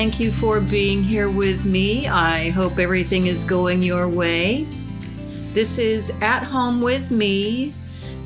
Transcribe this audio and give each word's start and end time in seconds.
thank 0.00 0.18
you 0.18 0.32
for 0.32 0.62
being 0.62 1.04
here 1.04 1.28
with 1.28 1.66
me. 1.66 2.08
I 2.08 2.48
hope 2.48 2.78
everything 2.78 3.26
is 3.26 3.44
going 3.44 3.82
your 3.82 4.08
way. 4.08 4.64
This 5.52 5.76
is 5.76 6.08
At 6.22 6.42
Home 6.42 6.80
with 6.80 7.10
me, 7.10 7.74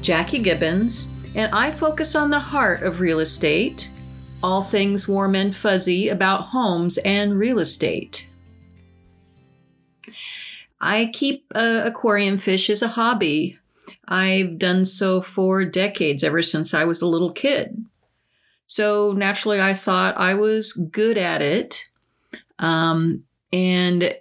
Jackie 0.01 0.41
Gibbins, 0.41 1.09
and 1.35 1.53
I 1.53 1.73
focus 1.73 2.15
on 2.15 2.31
the 2.31 2.39
heart 2.39 2.85
of 2.85 3.01
real 3.01 3.19
estate, 3.19 3.91
all 4.41 4.63
things 4.63 5.09
warm 5.09 5.35
and 5.35 5.53
fuzzy 5.53 6.11
about 6.11 6.43
homes 6.43 6.97
and 6.99 7.37
real 7.37 7.59
estate. 7.59 8.29
I 10.81 11.11
keep 11.13 11.45
uh, 11.57 11.83
aquarium 11.85 12.39
fish 12.39 12.71
as 12.71 12.83
a 12.83 12.95
hobby. 12.95 13.57
I've 14.07 14.59
done 14.59 14.85
so 14.85 15.21
for 15.21 15.65
decades, 15.65 16.23
ever 16.23 16.41
since 16.41 16.73
I 16.73 16.85
was 16.85 17.03
a 17.03 17.09
little 17.09 17.33
kid. 17.33 17.85
So 18.75 19.13
naturally, 19.13 19.61
I 19.61 19.73
thought 19.73 20.19
I 20.19 20.35
was 20.35 20.73
good 20.73 21.17
at 21.17 21.41
it. 21.41 21.85
Um, 22.59 23.23
and 23.53 24.17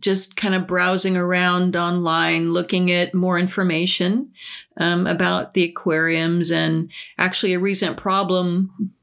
just 0.00 0.34
kind 0.34 0.54
of 0.54 0.66
browsing 0.66 1.14
around 1.14 1.76
online, 1.76 2.54
looking 2.54 2.90
at 2.90 3.12
more 3.12 3.38
information 3.38 4.32
um, 4.78 5.06
about 5.06 5.52
the 5.52 5.64
aquariums. 5.64 6.50
And 6.50 6.90
actually, 7.18 7.52
a 7.52 7.58
recent 7.58 7.98
problem 7.98 8.94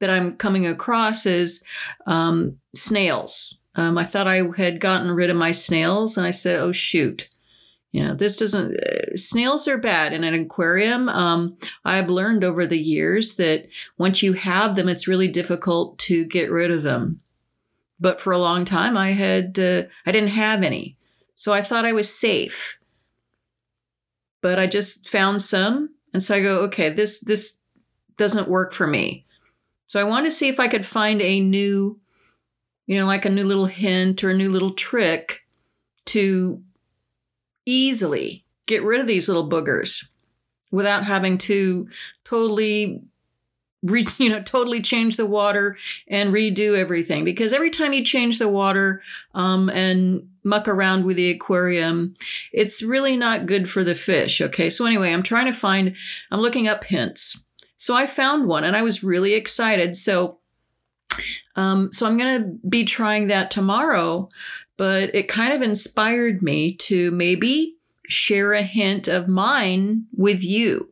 that 0.00 0.10
I'm 0.10 0.36
coming 0.36 0.66
across 0.66 1.24
is 1.24 1.64
um, 2.06 2.58
snails. 2.74 3.62
Um, 3.76 3.96
I 3.96 4.04
thought 4.04 4.28
I 4.28 4.42
had 4.58 4.78
gotten 4.78 5.10
rid 5.10 5.30
of 5.30 5.38
my 5.38 5.52
snails, 5.52 6.18
and 6.18 6.26
I 6.26 6.32
said, 6.32 6.60
oh, 6.60 6.70
shoot. 6.70 7.30
You 7.94 8.02
know, 8.02 8.14
this 8.16 8.36
doesn't, 8.36 8.76
uh, 8.76 9.16
snails 9.16 9.68
are 9.68 9.78
bad 9.78 10.12
in 10.12 10.24
an 10.24 10.34
aquarium. 10.34 11.08
Um, 11.08 11.56
I've 11.84 12.10
learned 12.10 12.42
over 12.42 12.66
the 12.66 12.76
years 12.76 13.36
that 13.36 13.68
once 13.96 14.20
you 14.20 14.32
have 14.32 14.74
them, 14.74 14.88
it's 14.88 15.06
really 15.06 15.28
difficult 15.28 15.96
to 15.98 16.24
get 16.24 16.50
rid 16.50 16.72
of 16.72 16.82
them. 16.82 17.20
But 18.00 18.20
for 18.20 18.32
a 18.32 18.38
long 18.38 18.64
time, 18.64 18.96
I 18.96 19.12
had, 19.12 19.56
uh, 19.60 19.84
I 20.04 20.10
didn't 20.10 20.30
have 20.30 20.64
any. 20.64 20.96
So 21.36 21.52
I 21.52 21.62
thought 21.62 21.84
I 21.84 21.92
was 21.92 22.12
safe. 22.12 22.80
But 24.40 24.58
I 24.58 24.66
just 24.66 25.08
found 25.08 25.40
some. 25.40 25.90
And 26.12 26.20
so 26.20 26.34
I 26.34 26.42
go, 26.42 26.62
okay, 26.62 26.88
this, 26.88 27.20
this 27.20 27.60
doesn't 28.16 28.48
work 28.48 28.72
for 28.72 28.88
me. 28.88 29.24
So 29.86 30.00
I 30.00 30.04
want 30.04 30.26
to 30.26 30.32
see 30.32 30.48
if 30.48 30.58
I 30.58 30.66
could 30.66 30.84
find 30.84 31.22
a 31.22 31.38
new, 31.38 32.00
you 32.88 32.98
know, 32.98 33.06
like 33.06 33.24
a 33.24 33.30
new 33.30 33.44
little 33.44 33.66
hint 33.66 34.24
or 34.24 34.30
a 34.30 34.36
new 34.36 34.50
little 34.50 34.72
trick 34.72 35.42
to 36.06 36.60
easily 37.66 38.44
get 38.66 38.82
rid 38.82 39.00
of 39.00 39.06
these 39.06 39.28
little 39.28 39.48
boogers 39.48 40.08
without 40.70 41.04
having 41.04 41.38
to 41.38 41.88
totally 42.24 43.02
re, 43.84 44.06
you 44.18 44.28
know 44.28 44.42
totally 44.42 44.80
change 44.80 45.16
the 45.16 45.26
water 45.26 45.76
and 46.08 46.32
redo 46.32 46.76
everything. 46.76 47.24
Because 47.24 47.52
every 47.52 47.70
time 47.70 47.92
you 47.92 48.02
change 48.02 48.38
the 48.38 48.48
water 48.48 49.02
um, 49.34 49.70
and 49.70 50.28
muck 50.42 50.68
around 50.68 51.04
with 51.06 51.16
the 51.16 51.30
aquarium 51.30 52.14
it's 52.52 52.82
really 52.82 53.16
not 53.16 53.46
good 53.46 53.70
for 53.70 53.82
the 53.82 53.94
fish 53.94 54.42
okay? 54.42 54.68
So 54.68 54.84
anyway 54.84 55.10
i'm 55.10 55.22
trying 55.22 55.46
to 55.46 55.52
find 55.52 55.94
i'm 56.30 56.40
looking 56.40 56.68
up 56.68 56.84
hints. 56.84 57.46
So 57.76 57.94
i 57.94 58.06
found 58.06 58.46
one 58.46 58.64
and 58.64 58.76
i 58.76 58.82
was 58.82 59.04
really 59.04 59.34
excited. 59.34 59.96
So 59.96 60.38
um, 61.56 61.92
so 61.92 62.06
i'm 62.06 62.18
going 62.18 62.42
to 62.42 62.68
be 62.68 62.84
trying 62.84 63.28
that 63.28 63.50
tomorrow 63.50 64.28
but 64.76 65.14
it 65.14 65.28
kind 65.28 65.52
of 65.52 65.62
inspired 65.62 66.42
me 66.42 66.74
to 66.74 67.10
maybe 67.10 67.76
share 68.08 68.52
a 68.52 68.62
hint 68.62 69.08
of 69.08 69.28
mine 69.28 70.06
with 70.16 70.44
you. 70.44 70.90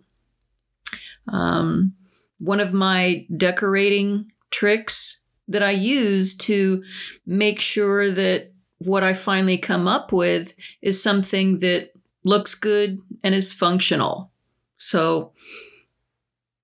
Um, 1.28 1.94
one 2.38 2.60
of 2.60 2.72
my 2.72 3.26
decorating 3.36 4.32
tricks 4.50 5.24
that 5.48 5.62
I 5.62 5.70
use 5.70 6.34
to 6.38 6.82
make 7.26 7.60
sure 7.60 8.10
that 8.10 8.52
what 8.78 9.04
I 9.04 9.14
finally 9.14 9.58
come 9.58 9.86
up 9.86 10.12
with 10.12 10.54
is 10.80 11.02
something 11.02 11.58
that 11.58 11.92
looks 12.24 12.54
good 12.54 13.00
and 13.22 13.34
is 13.34 13.52
functional. 13.52 14.30
So 14.76 15.32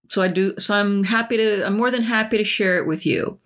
so 0.09 0.23
I 0.23 0.29
do 0.29 0.55
so 0.59 0.75
I'm 0.75 1.05
happy 1.05 1.37
to 1.37 1.67
I'm 1.67 1.77
more 1.77 1.91
than 1.91 2.03
happy 2.03 2.39
to 2.39 2.45
share 2.45 2.79
it 2.79 2.87
with 2.87 3.07
you. 3.07 3.39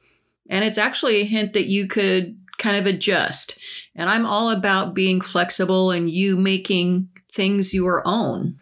And 0.49 0.65
it's 0.65 0.79
actually 0.79 1.21
a 1.21 1.25
hint 1.25 1.53
that 1.53 1.67
you 1.67 1.87
could 1.87 2.39
kind 2.63 2.77
of 2.77 2.87
adjust. 2.87 3.59
And 3.95 4.09
I'm 4.09 4.25
all 4.25 4.51
about 4.51 4.95
being 4.95 5.21
flexible 5.21 5.91
and 5.91 6.09
you 6.09 6.37
making 6.37 7.09
things 7.31 7.75
your 7.75 8.03
own. 8.07 8.61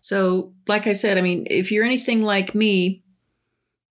So, 0.00 0.52
like 0.66 0.86
I 0.86 0.94
said, 0.94 1.18
I 1.18 1.20
mean, 1.20 1.46
if 1.48 1.70
you're 1.70 1.84
anything 1.84 2.24
like 2.24 2.54
me, 2.54 3.04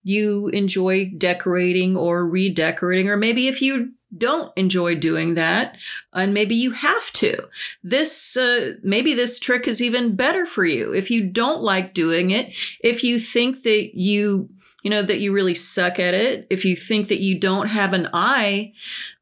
you 0.02 0.48
enjoy 0.48 1.12
decorating 1.16 1.96
or 1.96 2.26
redecorating, 2.26 3.08
or 3.08 3.16
maybe 3.16 3.48
if 3.48 3.62
you 3.62 3.92
don't 4.16 4.52
enjoy 4.56 4.96
doing 4.96 5.34
that, 5.34 5.76
and 6.12 6.34
maybe 6.34 6.54
you 6.54 6.72
have 6.72 7.12
to. 7.12 7.48
This, 7.82 8.36
uh, 8.36 8.72
maybe 8.82 9.14
this 9.14 9.38
trick 9.38 9.68
is 9.68 9.80
even 9.80 10.16
better 10.16 10.46
for 10.46 10.64
you. 10.64 10.92
If 10.92 11.10
you 11.10 11.26
don't 11.26 11.62
like 11.62 11.94
doing 11.94 12.30
it, 12.30 12.52
if 12.80 13.04
you 13.04 13.18
think 13.20 13.62
that 13.62 13.96
you 13.96 14.50
you 14.82 14.90
know, 14.90 15.02
that 15.02 15.20
you 15.20 15.32
really 15.32 15.54
suck 15.54 15.98
at 15.98 16.14
it, 16.14 16.46
if 16.50 16.64
you 16.64 16.74
think 16.74 17.08
that 17.08 17.20
you 17.20 17.38
don't 17.38 17.68
have 17.68 17.92
an 17.92 18.08
eye, 18.12 18.72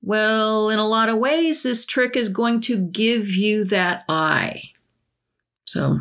well, 0.02 0.68
in 0.70 0.78
a 0.78 0.86
lot 0.86 1.08
of 1.08 1.18
ways, 1.18 1.62
this 1.62 1.84
trick 1.84 2.16
is 2.16 2.28
going 2.28 2.60
to 2.62 2.78
give 2.78 3.28
you 3.30 3.64
that 3.64 4.04
eye. 4.08 4.62
So, 5.64 5.98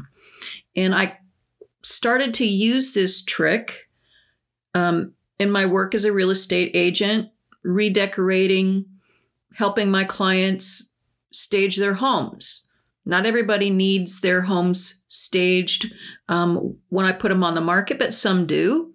and 0.75 0.93
I 0.93 1.19
started 1.83 2.33
to 2.35 2.45
use 2.45 2.93
this 2.93 3.23
trick 3.23 3.89
um, 4.73 5.13
in 5.39 5.49
my 5.49 5.65
work 5.65 5.95
as 5.95 6.05
a 6.05 6.13
real 6.13 6.29
estate 6.29 6.71
agent, 6.73 7.29
redecorating, 7.63 8.85
helping 9.55 9.89
my 9.89 10.03
clients 10.03 10.99
stage 11.31 11.77
their 11.77 11.95
homes. 11.95 12.67
Not 13.05 13.25
everybody 13.25 13.69
needs 13.69 14.21
their 14.21 14.41
homes 14.41 15.03
staged 15.07 15.93
um, 16.27 16.77
when 16.89 17.05
I 17.05 17.13
put 17.13 17.29
them 17.29 17.43
on 17.43 17.55
the 17.55 17.61
market, 17.61 17.97
but 17.97 18.13
some 18.13 18.45
do. 18.45 18.93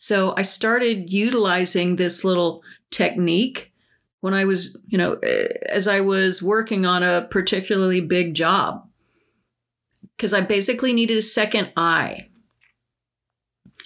So 0.00 0.32
I 0.38 0.42
started 0.42 1.12
utilizing 1.12 1.96
this 1.96 2.24
little 2.24 2.62
technique 2.90 3.70
when 4.20 4.32
I 4.32 4.46
was, 4.46 4.78
you 4.88 4.96
know, 4.96 5.12
eh, 5.22 5.48
as 5.68 5.86
I 5.86 6.00
was 6.00 6.42
working 6.42 6.86
on 6.86 7.02
a 7.02 7.28
particularly 7.30 8.00
big 8.00 8.32
job 8.32 8.88
because 10.16 10.32
I 10.32 10.40
basically 10.40 10.94
needed 10.94 11.18
a 11.18 11.22
second 11.22 11.74
eye. 11.76 12.30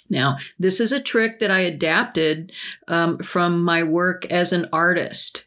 Now, 0.09 0.37
this 0.57 0.79
is 0.79 0.93
a 0.93 1.03
trick 1.03 1.41
that 1.41 1.51
I 1.51 1.61
adapted 1.61 2.53
um, 2.87 3.19
from 3.19 3.65
my 3.65 3.83
work 3.83 4.25
as 4.27 4.53
an 4.53 4.69
artist. 4.73 5.47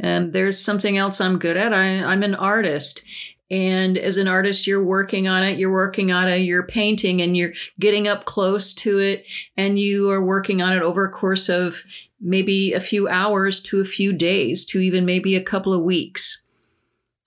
And 0.00 0.32
there's 0.32 0.58
something 0.58 0.98
else 0.98 1.20
I'm 1.20 1.38
good 1.38 1.56
at. 1.56 1.72
I, 1.72 2.02
I'm 2.02 2.24
an 2.24 2.34
artist. 2.34 3.04
And 3.50 3.96
as 3.96 4.18
an 4.18 4.28
artist, 4.28 4.66
you're 4.66 4.84
working 4.84 5.26
on 5.26 5.42
it, 5.42 5.58
you're 5.58 5.72
working 5.72 6.12
on 6.12 6.28
it, 6.28 6.38
you're 6.38 6.66
painting 6.66 7.22
and 7.22 7.36
you're 7.36 7.54
getting 7.80 8.06
up 8.06 8.26
close 8.26 8.74
to 8.74 8.98
it, 8.98 9.24
and 9.56 9.78
you 9.78 10.10
are 10.10 10.22
working 10.22 10.60
on 10.60 10.74
it 10.74 10.82
over 10.82 11.04
a 11.04 11.10
course 11.10 11.48
of 11.48 11.82
maybe 12.20 12.72
a 12.72 12.80
few 12.80 13.08
hours 13.08 13.60
to 13.62 13.80
a 13.80 13.86
few 13.86 14.12
days 14.12 14.64
to 14.66 14.80
even 14.80 15.06
maybe 15.06 15.34
a 15.34 15.42
couple 15.42 15.72
of 15.72 15.82
weeks. 15.82 16.42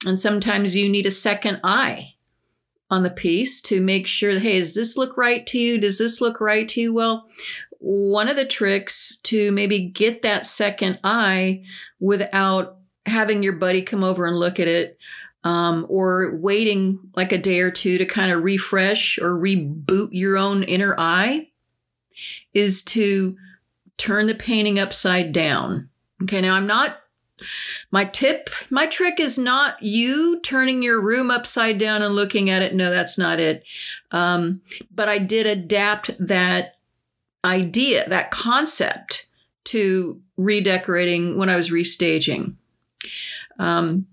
And 0.05 0.17
sometimes 0.17 0.75
you 0.75 0.89
need 0.89 1.05
a 1.05 1.11
second 1.11 1.59
eye 1.63 2.15
on 2.89 3.03
the 3.03 3.09
piece 3.09 3.61
to 3.61 3.81
make 3.81 4.05
sure 4.05 4.37
hey, 4.37 4.59
does 4.59 4.75
this 4.75 4.97
look 4.97 5.17
right 5.17 5.47
to 5.47 5.57
you? 5.57 5.79
Does 5.79 5.97
this 5.97 6.21
look 6.21 6.41
right 6.41 6.67
to 6.69 6.81
you? 6.81 6.93
Well, 6.93 7.29
one 7.79 8.27
of 8.27 8.35
the 8.35 8.45
tricks 8.45 9.17
to 9.23 9.51
maybe 9.51 9.79
get 9.79 10.21
that 10.21 10.45
second 10.45 10.99
eye 11.03 11.63
without 11.99 12.77
having 13.07 13.41
your 13.41 13.53
buddy 13.53 13.81
come 13.81 14.03
over 14.03 14.25
and 14.25 14.37
look 14.37 14.59
at 14.59 14.67
it 14.67 14.99
um, 15.43 15.85
or 15.89 16.35
waiting 16.35 16.99
like 17.15 17.31
a 17.31 17.37
day 17.37 17.59
or 17.59 17.71
two 17.71 17.97
to 17.97 18.05
kind 18.05 18.31
of 18.31 18.43
refresh 18.43 19.17
or 19.17 19.33
reboot 19.33 20.09
your 20.11 20.37
own 20.37 20.63
inner 20.63 20.95
eye 20.97 21.49
is 22.53 22.83
to 22.83 23.35
turn 23.97 24.27
the 24.27 24.35
painting 24.35 24.79
upside 24.79 25.31
down. 25.31 25.89
Okay, 26.23 26.41
now 26.41 26.53
I'm 26.53 26.67
not, 26.67 26.99
my 27.89 28.05
tip, 28.05 28.49
my 28.69 28.85
trick 28.85 29.19
is 29.19 29.39
not 29.39 29.81
you 29.81 30.39
turning 30.41 30.83
your 30.83 31.01
room 31.01 31.31
upside 31.31 31.79
down 31.79 32.03
and 32.03 32.13
looking 32.13 32.49
at 32.49 32.61
it. 32.61 32.75
No, 32.75 32.91
that's 32.91 33.17
not 33.17 33.39
it. 33.39 33.63
Um, 34.11 34.61
but 34.93 35.09
I 35.09 35.17
did 35.17 35.47
adapt 35.47 36.11
that 36.19 36.75
idea, 37.43 38.07
that 38.09 38.29
concept 38.29 39.27
to 39.65 40.21
redecorating 40.37 41.37
when 41.37 41.49
I 41.49 41.55
was 41.55 41.71
restaging. 41.71 42.55
Um, 43.57 44.05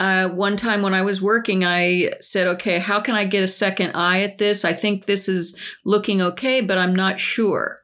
uh, 0.00 0.28
one 0.28 0.56
time 0.56 0.80
when 0.80 0.94
I 0.94 1.02
was 1.02 1.20
working, 1.20 1.62
I 1.62 2.12
said, 2.20 2.46
okay, 2.46 2.78
how 2.78 3.00
can 3.00 3.14
I 3.14 3.26
get 3.26 3.42
a 3.42 3.48
second 3.48 3.92
eye 3.94 4.22
at 4.22 4.38
this? 4.38 4.64
I 4.64 4.72
think 4.72 5.04
this 5.04 5.28
is 5.28 5.60
looking 5.84 6.22
okay, 6.22 6.62
but 6.62 6.78
I'm 6.78 6.96
not 6.96 7.20
sure. 7.20 7.82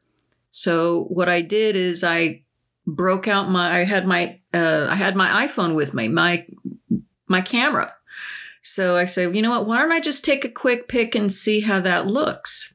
So 0.50 1.04
what 1.04 1.28
I 1.28 1.42
did 1.42 1.76
is 1.76 2.02
I 2.02 2.42
broke 2.86 3.28
out 3.28 3.50
my, 3.50 3.80
I 3.80 3.84
had 3.84 4.06
my, 4.06 4.40
uh, 4.54 4.86
I 4.88 4.94
had 4.94 5.14
my 5.14 5.46
iPhone 5.46 5.74
with 5.74 5.92
me, 5.92 6.08
my, 6.08 6.46
my 7.28 7.42
camera. 7.42 7.94
So 8.62 8.96
I 8.96 9.04
said, 9.04 9.36
you 9.36 9.42
know 9.42 9.50
what? 9.50 9.66
Why 9.66 9.78
don't 9.78 9.92
I 9.92 10.00
just 10.00 10.24
take 10.24 10.44
a 10.44 10.48
quick 10.48 10.88
pic 10.88 11.14
and 11.14 11.30
see 11.30 11.60
how 11.60 11.80
that 11.80 12.06
looks? 12.06 12.74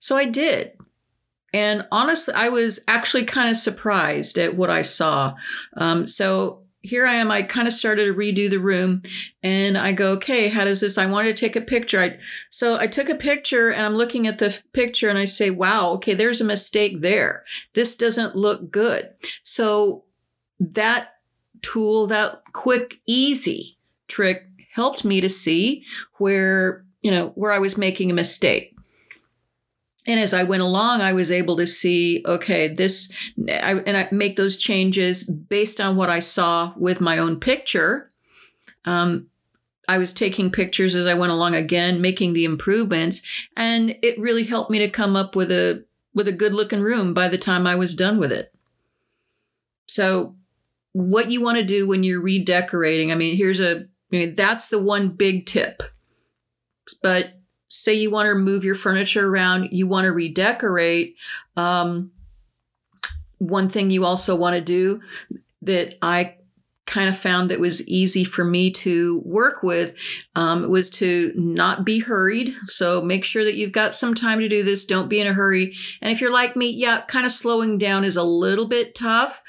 So 0.00 0.16
I 0.16 0.24
did. 0.24 0.72
And 1.52 1.86
honestly, 1.92 2.34
I 2.34 2.48
was 2.48 2.80
actually 2.88 3.24
kind 3.24 3.48
of 3.48 3.56
surprised 3.56 4.38
at 4.38 4.56
what 4.56 4.70
I 4.70 4.82
saw. 4.82 5.34
Um, 5.76 6.06
so 6.08 6.59
here 6.82 7.06
I 7.06 7.14
am. 7.14 7.30
I 7.30 7.42
kind 7.42 7.68
of 7.68 7.74
started 7.74 8.06
to 8.06 8.14
redo 8.14 8.48
the 8.48 8.58
room 8.58 9.02
and 9.42 9.76
I 9.76 9.92
go, 9.92 10.12
okay, 10.12 10.48
how 10.48 10.64
does 10.64 10.80
this? 10.80 10.96
I 10.96 11.06
wanted 11.06 11.36
to 11.36 11.40
take 11.40 11.56
a 11.56 11.60
picture. 11.60 12.00
I, 12.00 12.18
so 12.48 12.78
I 12.78 12.86
took 12.86 13.08
a 13.08 13.14
picture 13.14 13.70
and 13.70 13.84
I'm 13.84 13.96
looking 13.96 14.26
at 14.26 14.38
the 14.38 14.58
picture 14.72 15.08
and 15.08 15.18
I 15.18 15.26
say, 15.26 15.50
wow, 15.50 15.90
okay, 15.92 16.14
there's 16.14 16.40
a 16.40 16.44
mistake 16.44 17.00
there. 17.00 17.44
This 17.74 17.96
doesn't 17.96 18.34
look 18.34 18.70
good. 18.70 19.10
So 19.42 20.04
that 20.58 21.16
tool, 21.60 22.06
that 22.06 22.42
quick, 22.52 23.00
easy 23.06 23.78
trick 24.08 24.46
helped 24.72 25.04
me 25.04 25.20
to 25.20 25.28
see 25.28 25.84
where, 26.18 26.84
you 27.02 27.10
know, 27.10 27.28
where 27.34 27.52
I 27.52 27.58
was 27.58 27.76
making 27.76 28.10
a 28.10 28.14
mistake. 28.14 28.74
And 30.10 30.18
as 30.18 30.34
I 30.34 30.42
went 30.42 30.60
along, 30.60 31.02
I 31.02 31.12
was 31.12 31.30
able 31.30 31.56
to 31.56 31.68
see, 31.68 32.24
okay, 32.26 32.66
this, 32.66 33.12
I, 33.48 33.74
and 33.86 33.96
I 33.96 34.08
make 34.10 34.34
those 34.34 34.56
changes 34.56 35.22
based 35.22 35.80
on 35.80 35.94
what 35.94 36.10
I 36.10 36.18
saw 36.18 36.72
with 36.76 37.00
my 37.00 37.16
own 37.16 37.38
picture. 37.38 38.10
Um, 38.84 39.28
I 39.86 39.98
was 39.98 40.12
taking 40.12 40.50
pictures 40.50 40.96
as 40.96 41.06
I 41.06 41.14
went 41.14 41.30
along 41.30 41.54
again, 41.54 42.00
making 42.00 42.32
the 42.32 42.44
improvements, 42.44 43.22
and 43.56 43.96
it 44.02 44.18
really 44.18 44.42
helped 44.42 44.68
me 44.68 44.80
to 44.80 44.88
come 44.88 45.14
up 45.14 45.36
with 45.36 45.52
a 45.52 45.84
with 46.12 46.26
a 46.26 46.32
good 46.32 46.54
looking 46.54 46.80
room 46.80 47.14
by 47.14 47.28
the 47.28 47.38
time 47.38 47.64
I 47.64 47.76
was 47.76 47.94
done 47.94 48.18
with 48.18 48.32
it. 48.32 48.52
So, 49.86 50.34
what 50.90 51.30
you 51.30 51.40
want 51.40 51.58
to 51.58 51.64
do 51.64 51.86
when 51.86 52.02
you're 52.02 52.20
redecorating? 52.20 53.12
I 53.12 53.14
mean, 53.14 53.36
here's 53.36 53.60
a 53.60 53.82
I 53.82 53.86
mean, 54.10 54.34
that's 54.34 54.70
the 54.70 54.80
one 54.80 55.10
big 55.10 55.46
tip. 55.46 55.84
But 57.00 57.39
say 57.70 57.94
you 57.94 58.10
want 58.10 58.26
to 58.26 58.34
move 58.34 58.64
your 58.64 58.74
furniture 58.74 59.26
around, 59.26 59.68
you 59.70 59.86
want 59.86 60.04
to 60.04 60.12
redecorate. 60.12 61.16
Um, 61.56 62.10
one 63.38 63.70
thing 63.70 63.90
you 63.90 64.04
also 64.04 64.36
want 64.36 64.56
to 64.56 64.60
do 64.60 65.00
that 65.62 65.96
I 66.02 66.36
kind 66.86 67.08
of 67.08 67.16
found 67.16 67.50
that 67.50 67.60
was 67.60 67.86
easy 67.86 68.24
for 68.24 68.44
me 68.44 68.70
to 68.72 69.22
work 69.24 69.62
with 69.62 69.94
um, 70.34 70.68
was 70.68 70.90
to 70.90 71.32
not 71.36 71.84
be 71.84 72.00
hurried. 72.00 72.52
So 72.64 73.00
make 73.00 73.24
sure 73.24 73.44
that 73.44 73.54
you've 73.54 73.70
got 73.70 73.94
some 73.94 74.14
time 74.14 74.40
to 74.40 74.48
do 74.48 74.64
this. 74.64 74.84
Don't 74.84 75.08
be 75.08 75.20
in 75.20 75.28
a 75.28 75.32
hurry. 75.32 75.76
And 76.02 76.10
if 76.10 76.20
you're 76.20 76.32
like 76.32 76.56
me, 76.56 76.70
yeah, 76.70 77.02
kind 77.02 77.24
of 77.24 77.30
slowing 77.30 77.78
down 77.78 78.02
is 78.02 78.16
a 78.16 78.24
little 78.24 78.66
bit 78.66 78.96
tough. 78.96 79.40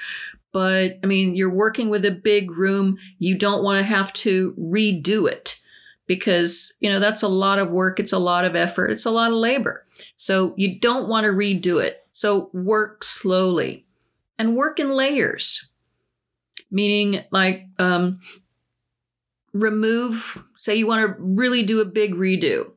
But 0.54 1.00
I 1.04 1.08
mean, 1.08 1.34
you're 1.34 1.50
working 1.50 1.90
with 1.90 2.06
a 2.06 2.12
big 2.12 2.52
room. 2.52 2.98
You 3.18 3.36
don't 3.38 3.64
want 3.64 3.80
to 3.80 3.84
have 3.84 4.14
to 4.14 4.54
redo 4.60 5.28
it 5.28 5.61
because, 6.08 6.74
you 6.80 6.90
know, 6.90 7.00
that's 7.00 7.24
a 7.24 7.28
lot 7.28 7.60
of 7.60 7.72
work. 7.72 8.00
It's 8.00 8.14
a 8.14 8.20
lot 8.20 8.46
of 8.46 8.56
effort. 8.56 8.92
It's 8.92 9.06
a 9.06 9.12
lot 9.12 9.32
of 9.32 9.38
labor. 9.38 9.86
So 10.16 10.54
you 10.58 10.80
don't 10.80 11.08
want 11.08 11.26
to 11.26 11.32
redo 11.32 11.82
it. 11.82 12.06
So 12.12 12.50
work 12.54 13.04
slowly 13.04 13.86
and 14.38 14.56
work 14.56 14.80
in 14.80 14.92
layers, 14.92 15.70
meaning 16.70 17.24
like 17.32 17.68
um, 17.80 18.20
remove, 19.54 20.44
say 20.56 20.76
you 20.76 20.88
want 20.88 21.08
to 21.08 21.16
really 21.20 21.64
do 21.64 21.80
a 21.80 21.86
big 21.86 22.16
redo 22.16 22.72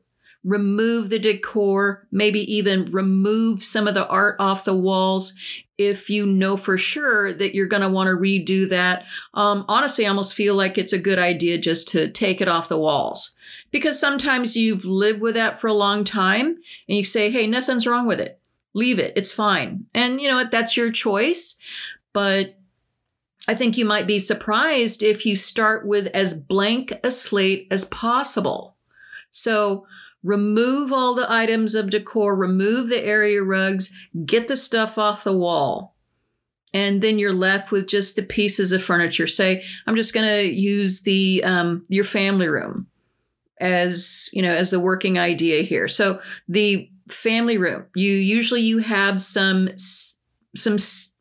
remove 0.45 1.09
the 1.09 1.19
decor, 1.19 2.07
maybe 2.11 2.39
even 2.53 2.85
remove 2.91 3.63
some 3.63 3.87
of 3.87 3.95
the 3.95 4.07
art 4.07 4.35
off 4.39 4.63
the 4.63 4.75
walls 4.75 5.33
if 5.77 6.09
you 6.09 6.25
know 6.25 6.55
for 6.55 6.77
sure 6.77 7.33
that 7.33 7.53
you're 7.53 7.65
going 7.65 7.81
to 7.81 7.89
want 7.89 8.07
to 8.07 8.15
redo 8.15 8.69
that. 8.69 9.05
Um, 9.33 9.65
honestly, 9.67 10.05
I 10.05 10.09
almost 10.09 10.35
feel 10.35 10.55
like 10.55 10.77
it's 10.77 10.93
a 10.93 10.99
good 10.99 11.19
idea 11.19 11.57
just 11.57 11.87
to 11.89 12.09
take 12.09 12.39
it 12.39 12.47
off 12.47 12.69
the 12.69 12.77
walls 12.77 13.35
because 13.71 13.99
sometimes 13.99 14.55
you've 14.55 14.85
lived 14.85 15.19
with 15.19 15.33
that 15.33 15.59
for 15.59 15.67
a 15.67 15.73
long 15.73 16.03
time 16.03 16.57
and 16.87 16.97
you 16.97 17.03
say, 17.03 17.29
hey, 17.29 17.47
nothing's 17.47 17.87
wrong 17.87 18.05
with 18.05 18.19
it. 18.19 18.39
Leave 18.73 18.99
it. 18.99 19.13
It's 19.15 19.33
fine. 19.33 19.85
And 19.93 20.21
you 20.21 20.27
know 20.29 20.35
what? 20.35 20.51
That's 20.51 20.77
your 20.77 20.91
choice. 20.91 21.57
But 22.13 22.57
I 23.47 23.55
think 23.55 23.77
you 23.77 23.85
might 23.85 24.07
be 24.07 24.19
surprised 24.19 25.03
if 25.03 25.25
you 25.25 25.35
start 25.35 25.85
with 25.85 26.07
as 26.07 26.33
blank 26.33 26.93
a 27.03 27.11
slate 27.11 27.67
as 27.71 27.85
possible. 27.85 28.77
So, 29.29 29.85
remove 30.25 30.91
all 30.91 31.13
the 31.13 31.31
items 31.31 31.75
of 31.75 31.91
decor, 31.91 32.35
remove 32.35 32.89
the 32.89 33.05
area 33.05 33.41
rugs, 33.43 33.95
get 34.25 34.47
the 34.47 34.57
stuff 34.57 34.97
off 34.97 35.23
the 35.23 35.37
wall. 35.37 35.95
And 36.73 37.01
then 37.01 37.19
you're 37.19 37.31
left 37.31 37.71
with 37.71 37.87
just 37.87 38.17
the 38.17 38.23
pieces 38.23 38.73
of 38.73 38.83
furniture. 38.83 39.27
Say, 39.27 39.63
I'm 39.87 39.95
just 39.95 40.13
going 40.13 40.27
to 40.27 40.51
use 40.51 41.03
the 41.03 41.41
um, 41.45 41.83
your 41.87 42.03
family 42.03 42.49
room 42.49 42.87
as 43.61 44.29
you 44.33 44.41
know 44.41 44.53
as 44.53 44.71
the 44.71 44.79
working 44.79 45.17
idea 45.17 45.61
here. 45.61 45.87
So 45.87 46.19
the 46.49 46.89
family 47.07 47.57
room, 47.57 47.85
you 47.95 48.11
usually 48.11 48.61
you 48.61 48.79
have 48.79 49.21
some 49.21 49.69
some 49.77 50.77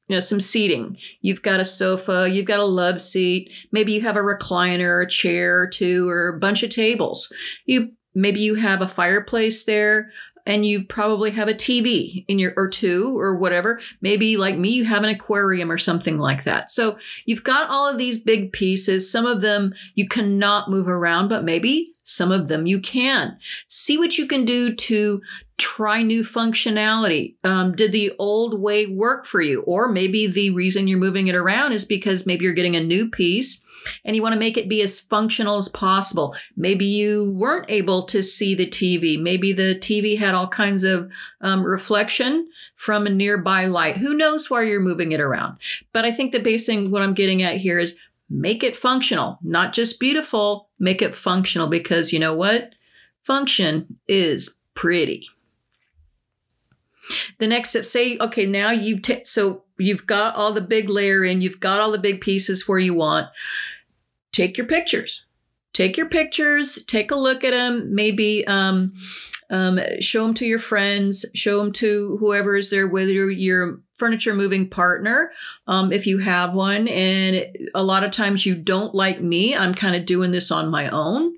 you 0.08 0.16
know 0.16 0.20
some 0.20 0.40
seating 0.40 0.98
you've 1.20 1.42
got 1.42 1.60
a 1.60 1.64
sofa 1.64 2.28
you've 2.30 2.44
got 2.44 2.60
a 2.60 2.64
love 2.64 3.00
seat 3.00 3.50
maybe 3.72 3.92
you 3.92 4.02
have 4.02 4.16
a 4.16 4.20
recliner 4.20 5.02
a 5.02 5.08
chair 5.08 5.60
or 5.60 5.66
two 5.66 6.08
or 6.08 6.28
a 6.28 6.38
bunch 6.38 6.62
of 6.62 6.68
tables 6.68 7.32
you 7.64 7.92
maybe 8.14 8.40
you 8.40 8.54
have 8.56 8.80
a 8.80 8.88
fireplace 8.88 9.64
there 9.64 10.10
and 10.46 10.66
you 10.66 10.84
probably 10.84 11.30
have 11.30 11.48
a 11.48 11.54
TV 11.54 12.24
in 12.28 12.38
your 12.38 12.52
or 12.56 12.68
two 12.68 13.18
or 13.18 13.34
whatever. 13.34 13.80
Maybe 14.00 14.36
like 14.36 14.58
me, 14.58 14.70
you 14.70 14.84
have 14.84 15.02
an 15.02 15.08
aquarium 15.08 15.70
or 15.70 15.78
something 15.78 16.18
like 16.18 16.44
that. 16.44 16.70
So 16.70 16.98
you've 17.24 17.44
got 17.44 17.70
all 17.70 17.88
of 17.88 17.98
these 17.98 18.18
big 18.18 18.52
pieces. 18.52 19.10
Some 19.10 19.26
of 19.26 19.40
them 19.40 19.74
you 19.94 20.06
cannot 20.06 20.70
move 20.70 20.88
around, 20.88 21.28
but 21.28 21.44
maybe 21.44 21.88
some 22.02 22.30
of 22.30 22.48
them 22.48 22.66
you 22.66 22.78
can. 22.78 23.38
See 23.68 23.96
what 23.96 24.18
you 24.18 24.26
can 24.26 24.44
do 24.44 24.74
to 24.74 25.22
try 25.56 26.02
new 26.02 26.22
functionality. 26.22 27.36
Um, 27.44 27.74
did 27.74 27.92
the 27.92 28.12
old 28.18 28.60
way 28.60 28.86
work 28.86 29.24
for 29.24 29.40
you? 29.40 29.62
Or 29.62 29.88
maybe 29.88 30.26
the 30.26 30.50
reason 30.50 30.88
you're 30.88 30.98
moving 30.98 31.28
it 31.28 31.34
around 31.34 31.72
is 31.72 31.86
because 31.86 32.26
maybe 32.26 32.44
you're 32.44 32.52
getting 32.52 32.76
a 32.76 32.82
new 32.82 33.08
piece 33.08 33.63
and 34.04 34.14
you 34.16 34.22
want 34.22 34.32
to 34.32 34.38
make 34.38 34.56
it 34.56 34.68
be 34.68 34.82
as 34.82 35.00
functional 35.00 35.56
as 35.56 35.68
possible. 35.68 36.34
Maybe 36.56 36.84
you 36.84 37.32
weren't 37.32 37.70
able 37.70 38.04
to 38.04 38.22
see 38.22 38.54
the 38.54 38.66
TV. 38.66 39.20
Maybe 39.20 39.52
the 39.52 39.76
TV 39.80 40.18
had 40.18 40.34
all 40.34 40.48
kinds 40.48 40.84
of 40.84 41.10
um, 41.40 41.64
reflection 41.64 42.48
from 42.76 43.06
a 43.06 43.10
nearby 43.10 43.66
light. 43.66 43.96
Who 43.96 44.14
knows 44.14 44.50
why 44.50 44.62
you're 44.62 44.80
moving 44.80 45.12
it 45.12 45.20
around? 45.20 45.58
But 45.92 46.04
I 46.04 46.12
think 46.12 46.32
the 46.32 46.40
basic 46.40 46.66
thing, 46.66 46.90
what 46.90 47.02
I'm 47.02 47.14
getting 47.14 47.42
at 47.42 47.58
here 47.58 47.78
is 47.78 47.96
make 48.30 48.62
it 48.62 48.76
functional, 48.76 49.38
not 49.42 49.72
just 49.72 50.00
beautiful, 50.00 50.68
make 50.78 51.02
it 51.02 51.14
functional 51.14 51.68
because 51.68 52.12
you 52.12 52.18
know 52.18 52.34
what? 52.34 52.74
Function 53.22 53.98
is 54.08 54.60
pretty. 54.74 55.28
The 57.38 57.46
next 57.46 57.70
step, 57.70 57.84
say, 57.84 58.16
okay, 58.18 58.46
now 58.46 58.70
you've 58.70 59.02
t- 59.02 59.24
so 59.24 59.64
you've 59.78 60.06
got 60.06 60.36
all 60.36 60.52
the 60.52 60.60
big 60.60 60.88
layer 60.88 61.24
in, 61.24 61.42
you've 61.42 61.60
got 61.60 61.80
all 61.80 61.90
the 61.90 61.98
big 61.98 62.20
pieces 62.20 62.66
where 62.66 62.78
you 62.78 62.94
want 62.94 63.28
take 64.34 64.58
your 64.58 64.66
pictures. 64.66 65.24
Take 65.72 65.96
your 65.96 66.08
pictures, 66.08 66.84
take 66.84 67.10
a 67.10 67.16
look 67.16 67.42
at 67.42 67.50
them, 67.50 67.94
maybe 67.94 68.46
um, 68.46 68.94
um, 69.50 69.80
show 69.98 70.24
them 70.24 70.34
to 70.34 70.46
your 70.46 70.60
friends, 70.60 71.24
show 71.34 71.58
them 71.58 71.72
to 71.72 72.16
whoever 72.20 72.54
is 72.54 72.70
there 72.70 72.86
with 72.86 73.08
your, 73.08 73.28
your 73.30 73.80
furniture 73.96 74.34
moving 74.34 74.68
partner, 74.68 75.32
um, 75.66 75.92
if 75.92 76.06
you 76.06 76.18
have 76.18 76.54
one. 76.54 76.86
And 76.88 77.46
a 77.74 77.82
lot 77.82 78.04
of 78.04 78.12
times 78.12 78.46
you 78.46 78.54
don't 78.54 78.94
like 78.94 79.20
me, 79.20 79.56
I'm 79.56 79.74
kind 79.74 79.96
of 79.96 80.06
doing 80.06 80.30
this 80.30 80.52
on 80.52 80.70
my 80.70 80.88
own. 80.88 81.34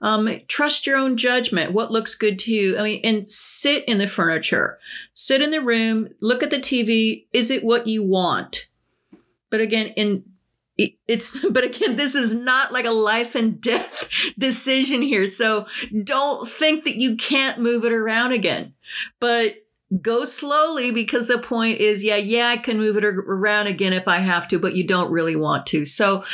Um, 0.00 0.28
trust 0.46 0.86
your 0.86 0.96
own 0.96 1.16
judgment. 1.16 1.72
What 1.72 1.90
looks 1.90 2.14
good 2.14 2.38
to 2.40 2.52
you? 2.52 2.78
I 2.78 2.82
mean, 2.84 3.00
and 3.02 3.28
sit 3.28 3.84
in 3.86 3.98
the 3.98 4.06
furniture, 4.06 4.78
sit 5.14 5.42
in 5.42 5.50
the 5.50 5.60
room, 5.60 6.08
look 6.20 6.44
at 6.44 6.50
the 6.50 6.58
TV. 6.58 7.26
Is 7.32 7.50
it 7.50 7.64
what 7.64 7.88
you 7.88 8.04
want? 8.04 8.68
But 9.50 9.60
again, 9.60 9.88
in 9.96 10.24
it's 11.06 11.44
but 11.50 11.64
again 11.64 11.96
this 11.96 12.14
is 12.14 12.34
not 12.34 12.72
like 12.72 12.86
a 12.86 12.90
life 12.90 13.34
and 13.34 13.60
death 13.60 14.08
decision 14.38 15.02
here. 15.02 15.26
So 15.26 15.66
don't 16.04 16.48
think 16.48 16.84
that 16.84 16.96
you 16.96 17.16
can't 17.16 17.58
move 17.58 17.84
it 17.84 17.92
around 17.92 18.32
again 18.32 18.74
but 19.18 19.56
go 20.00 20.24
slowly 20.24 20.90
because 20.90 21.26
the 21.26 21.38
point 21.38 21.78
is 21.78 22.04
yeah 22.04 22.16
yeah 22.16 22.48
i 22.48 22.56
can 22.56 22.78
move 22.78 22.96
it 22.96 23.04
around 23.04 23.66
again 23.66 23.92
if 23.92 24.06
i 24.06 24.18
have 24.18 24.46
to 24.46 24.56
but 24.58 24.76
you 24.76 24.86
don't 24.86 25.10
really 25.10 25.36
want 25.36 25.66
to. 25.66 25.84
So 25.84 26.24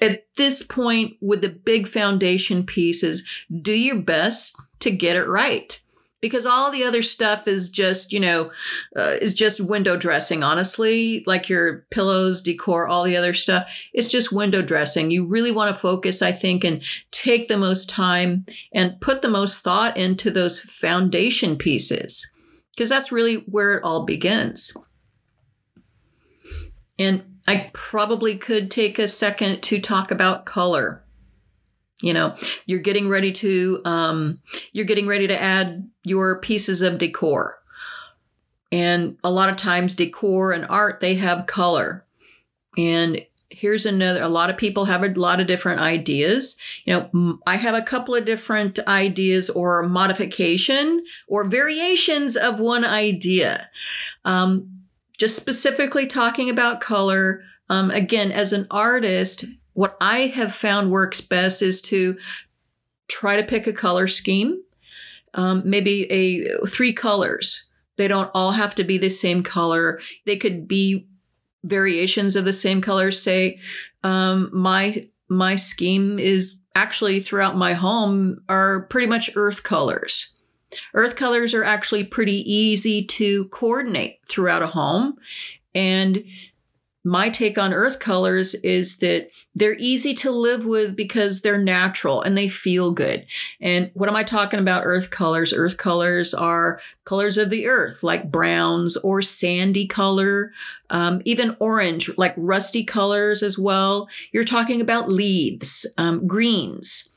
at 0.00 0.24
this 0.36 0.62
point 0.62 1.16
with 1.20 1.42
the 1.42 1.48
big 1.48 1.86
foundation 1.86 2.64
pieces 2.64 3.28
do 3.62 3.72
your 3.72 3.96
best 3.96 4.60
to 4.80 4.90
get 4.90 5.16
it 5.16 5.26
right 5.26 5.79
because 6.20 6.44
all 6.46 6.70
the 6.70 6.84
other 6.84 7.02
stuff 7.02 7.48
is 7.48 7.68
just 7.68 8.12
you 8.12 8.20
know 8.20 8.50
uh, 8.96 9.16
is 9.20 9.34
just 9.34 9.60
window 9.60 9.96
dressing 9.96 10.42
honestly 10.42 11.24
like 11.26 11.48
your 11.48 11.86
pillows 11.90 12.42
decor 12.42 12.86
all 12.86 13.04
the 13.04 13.16
other 13.16 13.34
stuff. 13.34 13.70
It's 13.92 14.08
just 14.08 14.32
window 14.32 14.62
dressing. 14.62 15.10
You 15.10 15.24
really 15.26 15.52
want 15.52 15.74
to 15.74 15.80
focus 15.80 16.22
i 16.22 16.32
think 16.32 16.64
and 16.64 16.82
take 17.10 17.48
the 17.48 17.56
most 17.56 17.88
time 17.88 18.44
and 18.72 19.00
put 19.00 19.22
the 19.22 19.28
most 19.28 19.62
thought 19.62 19.96
into 19.96 20.30
those 20.30 20.60
foundation 20.60 21.56
pieces 21.56 22.30
because 22.74 22.88
that's 22.88 23.12
really 23.12 23.36
where 23.36 23.74
it 23.74 23.84
all 23.84 24.04
begins. 24.04 24.76
And 26.98 27.24
i 27.46 27.70
probably 27.72 28.36
could 28.36 28.70
take 28.70 28.98
a 28.98 29.08
second 29.08 29.62
to 29.62 29.80
talk 29.80 30.10
about 30.10 30.44
color 30.44 31.02
you 32.00 32.12
know 32.12 32.34
you're 32.66 32.80
getting 32.80 33.08
ready 33.08 33.32
to 33.32 33.80
um, 33.84 34.40
you're 34.72 34.84
getting 34.84 35.06
ready 35.06 35.26
to 35.26 35.40
add 35.40 35.88
your 36.04 36.40
pieces 36.40 36.82
of 36.82 36.98
decor. 36.98 37.58
And 38.72 39.18
a 39.24 39.30
lot 39.30 39.48
of 39.48 39.56
times, 39.56 39.96
decor 39.96 40.52
and 40.52 40.64
art, 40.68 41.00
they 41.00 41.16
have 41.16 41.46
color. 41.46 42.06
And 42.78 43.20
here's 43.50 43.84
another 43.84 44.22
a 44.22 44.28
lot 44.28 44.48
of 44.48 44.56
people 44.56 44.84
have 44.84 45.02
a 45.02 45.08
lot 45.08 45.40
of 45.40 45.46
different 45.46 45.80
ideas. 45.80 46.56
You 46.84 46.94
know 46.94 47.38
i 47.46 47.56
have 47.56 47.74
a 47.74 47.82
couple 47.82 48.14
of 48.14 48.24
different 48.24 48.78
ideas 48.86 49.50
or 49.50 49.82
modification 49.82 51.04
or 51.28 51.44
variations 51.44 52.36
of 52.36 52.60
one 52.60 52.84
idea. 52.84 53.68
Um, 54.24 54.68
just 55.18 55.36
specifically 55.36 56.06
talking 56.06 56.48
about 56.48 56.80
color 56.80 57.42
um, 57.68 57.90
again 57.90 58.32
as 58.32 58.52
an 58.52 58.66
artist 58.70 59.44
what 59.72 59.96
i 60.00 60.26
have 60.26 60.54
found 60.54 60.90
works 60.90 61.20
best 61.20 61.62
is 61.62 61.80
to 61.80 62.18
try 63.08 63.36
to 63.36 63.42
pick 63.42 63.66
a 63.66 63.72
color 63.72 64.06
scheme 64.06 64.62
um, 65.34 65.62
maybe 65.64 66.10
a 66.10 66.66
three 66.66 66.92
colors 66.92 67.68
they 67.96 68.08
don't 68.08 68.30
all 68.34 68.52
have 68.52 68.74
to 68.74 68.84
be 68.84 68.98
the 68.98 69.10
same 69.10 69.42
color 69.42 70.00
they 70.26 70.36
could 70.36 70.66
be 70.66 71.06
variations 71.64 72.36
of 72.36 72.44
the 72.44 72.52
same 72.52 72.80
color. 72.80 73.12
Say, 73.12 73.60
um, 74.02 74.50
my 74.52 75.06
my 75.28 75.54
scheme 75.54 76.18
is 76.18 76.62
actually 76.74 77.20
throughout 77.20 77.56
my 77.56 77.74
home 77.74 78.42
are 78.48 78.82
pretty 78.82 79.06
much 79.06 79.30
earth 79.36 79.62
colors. 79.62 80.34
Earth 80.94 81.16
colors 81.16 81.54
are 81.54 81.64
actually 81.64 82.04
pretty 82.04 82.50
easy 82.50 83.04
to 83.04 83.46
coordinate 83.46 84.18
throughout 84.28 84.62
a 84.62 84.68
home. 84.68 85.16
And 85.74 86.24
my 87.04 87.30
take 87.30 87.56
on 87.56 87.72
earth 87.72 87.98
colors 87.98 88.54
is 88.56 88.98
that 88.98 89.30
they're 89.54 89.76
easy 89.78 90.12
to 90.14 90.30
live 90.30 90.66
with 90.66 90.94
because 90.94 91.40
they're 91.40 91.58
natural 91.58 92.20
and 92.20 92.36
they 92.36 92.48
feel 92.48 92.90
good. 92.92 93.24
And 93.60 93.90
what 93.94 94.08
am 94.08 94.16
I 94.16 94.22
talking 94.22 94.60
about 94.60 94.84
earth 94.84 95.10
colors? 95.10 95.52
Earth 95.52 95.78
colors 95.78 96.34
are 96.34 96.80
colors 97.04 97.38
of 97.38 97.48
the 97.48 97.66
earth, 97.66 98.02
like 98.02 98.30
browns 98.30 98.96
or 98.98 99.22
sandy 99.22 99.86
color, 99.86 100.52
um, 100.90 101.22
even 101.24 101.56
orange, 101.58 102.10
like 102.18 102.34
rusty 102.36 102.84
colors 102.84 103.42
as 103.42 103.58
well. 103.58 104.08
You're 104.32 104.44
talking 104.44 104.80
about 104.80 105.10
leaves, 105.10 105.86
um, 105.96 106.26
greens, 106.26 107.16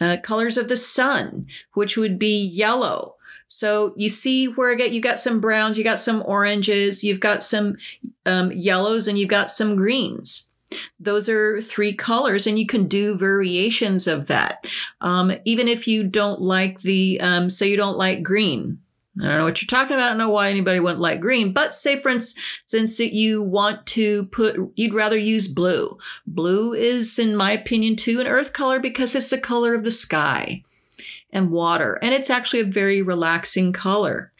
uh, 0.00 0.16
colors 0.22 0.56
of 0.56 0.68
the 0.68 0.76
sun, 0.76 1.46
which 1.74 1.96
would 1.96 2.18
be 2.18 2.42
yellow. 2.42 3.14
So 3.52 3.94
you 3.96 4.08
see 4.08 4.46
where 4.46 4.70
I 4.70 4.76
get 4.76 4.92
you 4.92 5.00
got 5.00 5.18
some 5.18 5.40
browns, 5.40 5.76
you 5.76 5.82
got 5.82 5.98
some 5.98 6.22
oranges, 6.24 7.02
you've 7.02 7.18
got 7.18 7.42
some 7.42 7.76
um, 8.24 8.52
yellows, 8.52 9.08
and 9.08 9.18
you've 9.18 9.28
got 9.28 9.50
some 9.50 9.74
greens. 9.74 10.52
Those 11.00 11.28
are 11.28 11.60
three 11.60 11.92
colors, 11.92 12.46
and 12.46 12.60
you 12.60 12.64
can 12.64 12.86
do 12.86 13.18
variations 13.18 14.06
of 14.06 14.28
that. 14.28 14.64
Um, 15.00 15.32
even 15.44 15.66
if 15.66 15.88
you 15.88 16.04
don't 16.04 16.40
like 16.40 16.82
the, 16.82 17.20
um, 17.20 17.50
say 17.50 17.68
you 17.68 17.76
don't 17.76 17.98
like 17.98 18.22
green. 18.22 18.78
I 19.20 19.26
don't 19.26 19.38
know 19.38 19.44
what 19.44 19.60
you're 19.60 19.66
talking 19.66 19.96
about. 19.96 20.06
I 20.06 20.08
don't 20.10 20.18
know 20.18 20.30
why 20.30 20.48
anybody 20.48 20.78
wouldn't 20.78 21.00
like 21.00 21.18
green, 21.18 21.52
but 21.52 21.74
say 21.74 21.96
for 21.96 22.10
instance 22.10 22.96
that 22.98 23.12
you 23.12 23.42
want 23.42 23.84
to 23.86 24.26
put, 24.26 24.56
you'd 24.76 24.94
rather 24.94 25.18
use 25.18 25.48
blue. 25.48 25.98
Blue 26.24 26.72
is, 26.72 27.18
in 27.18 27.34
my 27.34 27.50
opinion, 27.50 27.96
too, 27.96 28.20
an 28.20 28.28
earth 28.28 28.52
color 28.52 28.78
because 28.78 29.16
it's 29.16 29.30
the 29.30 29.38
color 29.38 29.74
of 29.74 29.82
the 29.82 29.90
sky 29.90 30.62
and 31.32 31.50
water. 31.50 31.98
And 32.02 32.14
it's 32.14 32.30
actually 32.30 32.60
a 32.60 32.64
very 32.64 33.02
relaxing 33.02 33.72
color. 33.72 34.32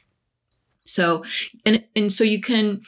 So, 0.85 1.25
and, 1.65 1.85
and 1.95 2.13
so 2.13 2.25
you 2.25 2.41
can, 2.41 2.83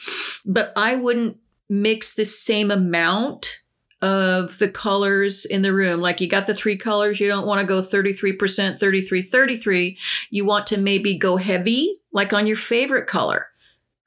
but 0.45 0.73
I 0.75 0.95
wouldn't 0.95 1.37
mix 1.69 2.13
the 2.13 2.25
same 2.25 2.69
amount 2.69 3.61
of 4.01 4.59
the 4.59 4.67
colors 4.67 5.45
in 5.45 5.61
the 5.61 5.71
room. 5.71 6.01
Like 6.01 6.19
you 6.19 6.27
got 6.27 6.45
the 6.45 6.53
three 6.53 6.75
colors, 6.75 7.21
you 7.21 7.29
don't 7.29 7.47
want 7.47 7.61
to 7.61 7.65
go 7.65 7.81
33%, 7.81 8.77
33, 8.77 9.21
33. 9.21 9.97
You 10.29 10.45
want 10.45 10.67
to 10.67 10.77
maybe 10.77 11.17
go 11.17 11.37
heavy, 11.37 11.93
like 12.11 12.33
on 12.33 12.45
your 12.45 12.57
favorite 12.57 13.07
color. 13.07 13.47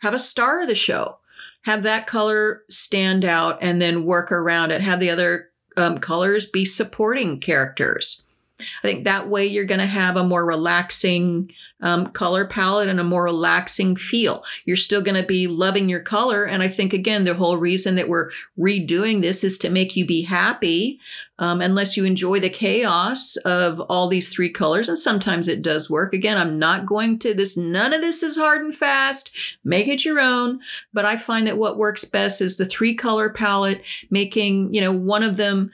Have 0.00 0.12
a 0.12 0.18
star 0.18 0.60
of 0.60 0.68
the 0.68 0.74
show. 0.74 1.18
Have 1.62 1.82
that 1.82 2.06
color 2.06 2.62
stand 2.68 3.24
out 3.24 3.58
and 3.62 3.80
then 3.80 4.04
work 4.04 4.30
around 4.30 4.70
it. 4.70 4.82
Have 4.82 5.00
the 5.00 5.10
other 5.10 5.48
um, 5.78 5.96
colors 5.96 6.44
be 6.44 6.66
supporting 6.66 7.40
characters. 7.40 8.25
I 8.58 8.88
think 8.88 9.04
that 9.04 9.28
way 9.28 9.44
you're 9.44 9.64
going 9.64 9.80
to 9.80 9.86
have 9.86 10.16
a 10.16 10.25
more 10.25 10.44
relaxing 10.44 11.52
um, 11.82 12.06
color 12.06 12.46
palette 12.46 12.88
and 12.88 12.98
a 12.98 13.04
more 13.04 13.25
relaxing 13.25 13.96
feel. 13.96 14.42
You're 14.64 14.76
still 14.76 15.02
going 15.02 15.20
to 15.20 15.26
be 15.26 15.46
loving 15.46 15.90
your 15.90 16.00
color. 16.00 16.44
And 16.44 16.62
I 16.62 16.68
think, 16.68 16.94
again, 16.94 17.25
the 17.25 17.34
whole 17.34 17.58
reason 17.58 17.96
that 17.96 18.08
we're 18.08 18.30
redoing 18.58 19.20
this 19.20 19.44
is 19.44 19.58
to 19.58 19.68
make 19.68 19.94
you 19.94 20.06
be 20.06 20.22
happy, 20.22 20.98
um, 21.38 21.60
unless 21.60 21.98
you 21.98 22.06
enjoy 22.06 22.40
the 22.40 22.48
chaos 22.48 23.36
of 23.44 23.78
all 23.80 24.08
these 24.08 24.30
three 24.30 24.50
colors. 24.50 24.88
And 24.88 24.98
sometimes 24.98 25.48
it 25.48 25.60
does 25.60 25.90
work. 25.90 26.14
Again, 26.14 26.38
I'm 26.38 26.58
not 26.58 26.86
going 26.86 27.18
to 27.20 27.34
this, 27.34 27.58
none 27.58 27.92
of 27.92 28.00
this 28.00 28.22
is 28.22 28.36
hard 28.36 28.62
and 28.62 28.75
fast. 28.75 29.36
Make 29.64 29.86
it 29.86 30.06
your 30.06 30.18
own. 30.18 30.60
But 30.94 31.04
I 31.04 31.16
find 31.16 31.46
that 31.46 31.58
what 31.58 31.76
works 31.76 32.06
best 32.06 32.40
is 32.40 32.56
the 32.56 32.64
three 32.64 32.94
color 32.94 33.28
palette, 33.28 33.82
making, 34.08 34.72
you 34.72 34.80
know, 34.80 34.92
one 34.92 35.22
of 35.22 35.36
them 35.36 35.70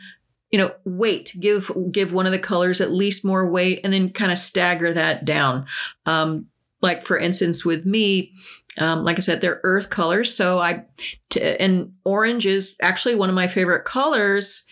you 0.53 0.59
know 0.59 0.73
weight 0.85 1.35
give 1.41 1.71
give 1.91 2.13
one 2.13 2.27
of 2.27 2.33
the 2.33 2.39
colors 2.39 2.81
at 2.81 2.93
least 2.93 3.25
more 3.25 3.51
weight 3.51 3.81
and 3.83 3.93
then 3.93 4.11
kind 4.11 4.31
of 4.31 4.39
stagger 4.39 4.93
that 4.93 5.25
down. 5.25 5.67
Um, 6.07 6.47
like 6.81 7.05
for 7.05 7.19
instance 7.19 7.65
with 7.65 7.87
me 7.87 8.33
um, 8.79 9.05
like 9.05 9.17
i 9.17 9.21
said 9.21 9.41
they're 9.41 9.61
earth 9.63 9.89
colors 9.89 10.35
so 10.35 10.59
I 10.59 10.85
t- 11.31 11.41
and 11.43 11.93
orange 12.05 12.47
is 12.47 12.77
actually 12.83 13.15
one 13.15 13.29
of 13.29 13.35
my 13.35 13.47
favorite 13.47 13.85
colors. 13.85 14.67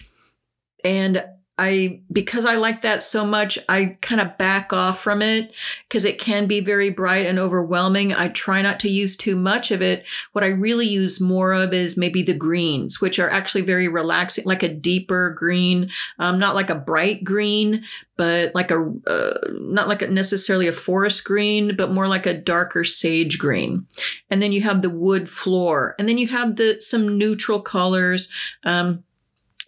And 0.85 1.25
I 1.61 2.00
because 2.11 2.47
I 2.47 2.57
like 2.57 2.81
that 2.83 3.02
so 3.02 3.26
much, 3.26 3.59
I 3.69 3.93
kind 4.00 4.19
of 4.19 4.38
back 4.38 4.73
off 4.73 5.02
from 5.02 5.21
it 5.21 5.52
because 5.85 6.07
it 6.07 6.19
can 6.19 6.47
be 6.47 6.61
very 6.61 6.88
bright 6.88 7.26
and 7.26 7.38
overwhelming. 7.38 8.14
I 8.14 8.29
try 8.29 8.62
not 8.62 8.81
to 8.81 8.88
use 8.88 9.14
too 9.14 9.37
much 9.37 9.71
of 9.71 9.83
it. 9.83 10.07
What 10.33 10.43
I 10.43 10.49
really 10.49 10.87
use 10.87 11.21
more 11.21 11.52
of 11.52 11.75
is 11.75 11.99
maybe 11.99 12.23
the 12.23 12.33
greens, 12.33 13.02
which 13.02 13.19
are 13.19 13.29
actually 13.29 13.61
very 13.61 13.88
relaxing, 13.88 14.45
like 14.47 14.62
a 14.62 14.73
deeper 14.73 15.35
green, 15.37 15.90
um, 16.19 16.38
not 16.38 16.55
like 16.55 16.71
a 16.71 16.75
bright 16.75 17.25
green, 17.25 17.85
but 18.17 18.55
like 18.55 18.71
a 18.71 18.81
uh, 19.07 19.38
not 19.50 19.87
like 19.87 20.00
a, 20.00 20.09
necessarily 20.09 20.67
a 20.67 20.73
forest 20.73 21.25
green, 21.25 21.76
but 21.76 21.93
more 21.93 22.09
like 22.09 22.25
a 22.25 22.33
darker 22.33 22.85
sage 22.85 23.38
green. 23.38 23.87
And 24.31 24.40
then 24.40 24.52
you 24.52 24.62
have 24.62 24.81
the 24.81 24.88
wood 24.88 25.29
floor, 25.29 25.95
and 25.99 26.09
then 26.09 26.17
you 26.17 26.29
have 26.29 26.57
the 26.57 26.81
some 26.81 27.19
neutral 27.19 27.61
colors. 27.61 28.31
Um, 28.64 29.05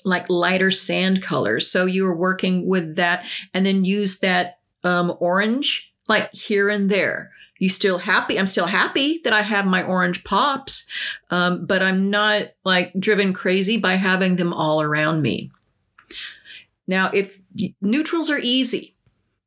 like 0.04 0.28
lighter 0.28 0.71
sand 0.71 1.23
colors. 1.23 1.71
So 1.71 1.87
you 1.87 2.04
were 2.04 2.16
working 2.16 2.66
with 2.66 2.97
that 2.97 3.25
and 3.54 3.64
then 3.64 3.85
use 3.85 4.21
that 4.21 4.59
um, 4.85 5.14
orange 5.21 5.92
like 6.09 6.32
here 6.32 6.68
and 6.68 6.90
there. 6.90 7.32
You 7.59 7.68
still 7.68 7.99
happy? 7.99 8.38
I'm 8.38 8.49
still 8.49 8.66
happy 8.66 9.21
that 9.23 9.32
I 9.32 9.42
have 9.42 9.66
my 9.66 9.85
orange 9.85 10.25
pops, 10.25 10.88
um, 11.30 11.64
but 11.64 11.80
I'm 11.80 12.11
not 12.11 12.49
like 12.64 12.92
driven 12.99 13.32
crazy 13.32 13.78
by 13.78 13.92
having 13.92 14.35
them 14.35 14.52
all 14.52 14.82
around 14.82 15.23
me. 15.23 15.52
Now, 16.88 17.11
if 17.14 17.38
neutrals 17.80 18.30
are 18.30 18.40
easy, 18.40 18.97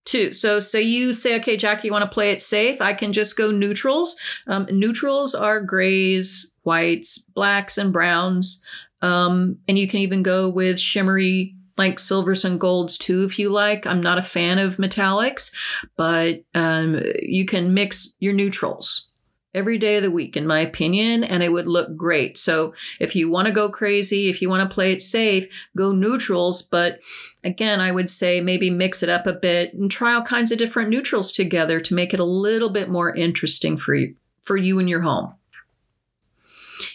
too. 0.06 0.34
So 0.34 0.60
say 0.60 0.82
you 0.84 1.14
say, 1.14 1.36
okay, 1.38 1.58
Jackie, 1.58 1.88
you 1.88 1.92
want 1.92 2.04
to 2.04 2.14
play 2.14 2.30
it 2.30 2.42
safe? 2.42 2.80
I 2.80 2.94
can 2.94 3.12
just 3.12 3.36
go 3.36 3.52
neutrals. 3.52 4.16
Um, 4.48 4.68
neutrals 4.72 5.36
are 5.36 5.60
grays, 5.60 6.54
whites, 6.64 7.18
blacks, 7.18 7.78
and 7.78 7.92
browns. 7.92 8.62
Um, 9.02 9.58
and 9.68 9.78
you 9.78 9.88
can 9.88 10.00
even 10.00 10.24
go 10.24 10.50
with 10.50 10.80
shimmery 10.80 11.56
like 11.78 12.00
silvers 12.00 12.46
and 12.46 12.60
golds 12.60 12.98
too 12.98 13.24
if 13.24 13.38
you 13.38 13.50
like. 13.50 13.86
I'm 13.86 14.02
not 14.02 14.18
a 14.18 14.24
fan 14.24 14.60
of 14.60 14.78
metallics, 14.78 15.54
but 15.98 16.44
um, 16.54 17.02
you 17.22 17.46
can 17.46 17.74
mix 17.74 18.16
your 18.20 18.34
neutrals 18.34 19.12
every 19.56 19.78
day 19.78 19.96
of 19.96 20.04
the 20.04 20.12
week, 20.12 20.36
in 20.36 20.46
my 20.46 20.60
opinion, 20.60 21.24
and 21.24 21.42
it 21.42 21.52
would 21.52 21.66
look 21.66 21.96
great. 21.96 22.38
So 22.38 22.74
if 23.00 23.16
you 23.16 23.30
want 23.30 23.48
to 23.48 23.54
go 23.54 23.70
crazy, 23.70 24.28
if 24.28 24.42
you 24.42 24.50
want 24.50 24.70
to 24.70 24.74
play 24.74 24.92
it 24.92 25.02
safe, 25.02 25.48
go 25.78 25.94
neutrals. 25.94 26.62
But 26.62 27.00
again, 27.44 27.80
I 27.80 27.92
would 27.92 28.10
say 28.10 28.42
maybe 28.42 28.70
mix 28.70 29.02
it 29.02 29.10
up 29.10 29.26
a 29.26 29.34
bit 29.34 29.74
and 29.74 29.90
try 29.90 30.14
all 30.14 30.22
kinds 30.22 30.52
of 30.52 30.58
different 30.58 30.90
neutrals 30.90 31.32
together 31.32 31.80
to 31.80 31.96
make 31.96 32.14
it 32.14 32.20
a 32.20 32.26
little 32.26 32.70
bit 32.70 32.90
more 32.90 33.16
interesting 33.16 33.78
for 33.78 33.96
you, 33.96 34.16
for 34.44 34.58
you 34.58 34.78
and 34.78 34.90
your 34.90 35.02
home. 35.02 35.36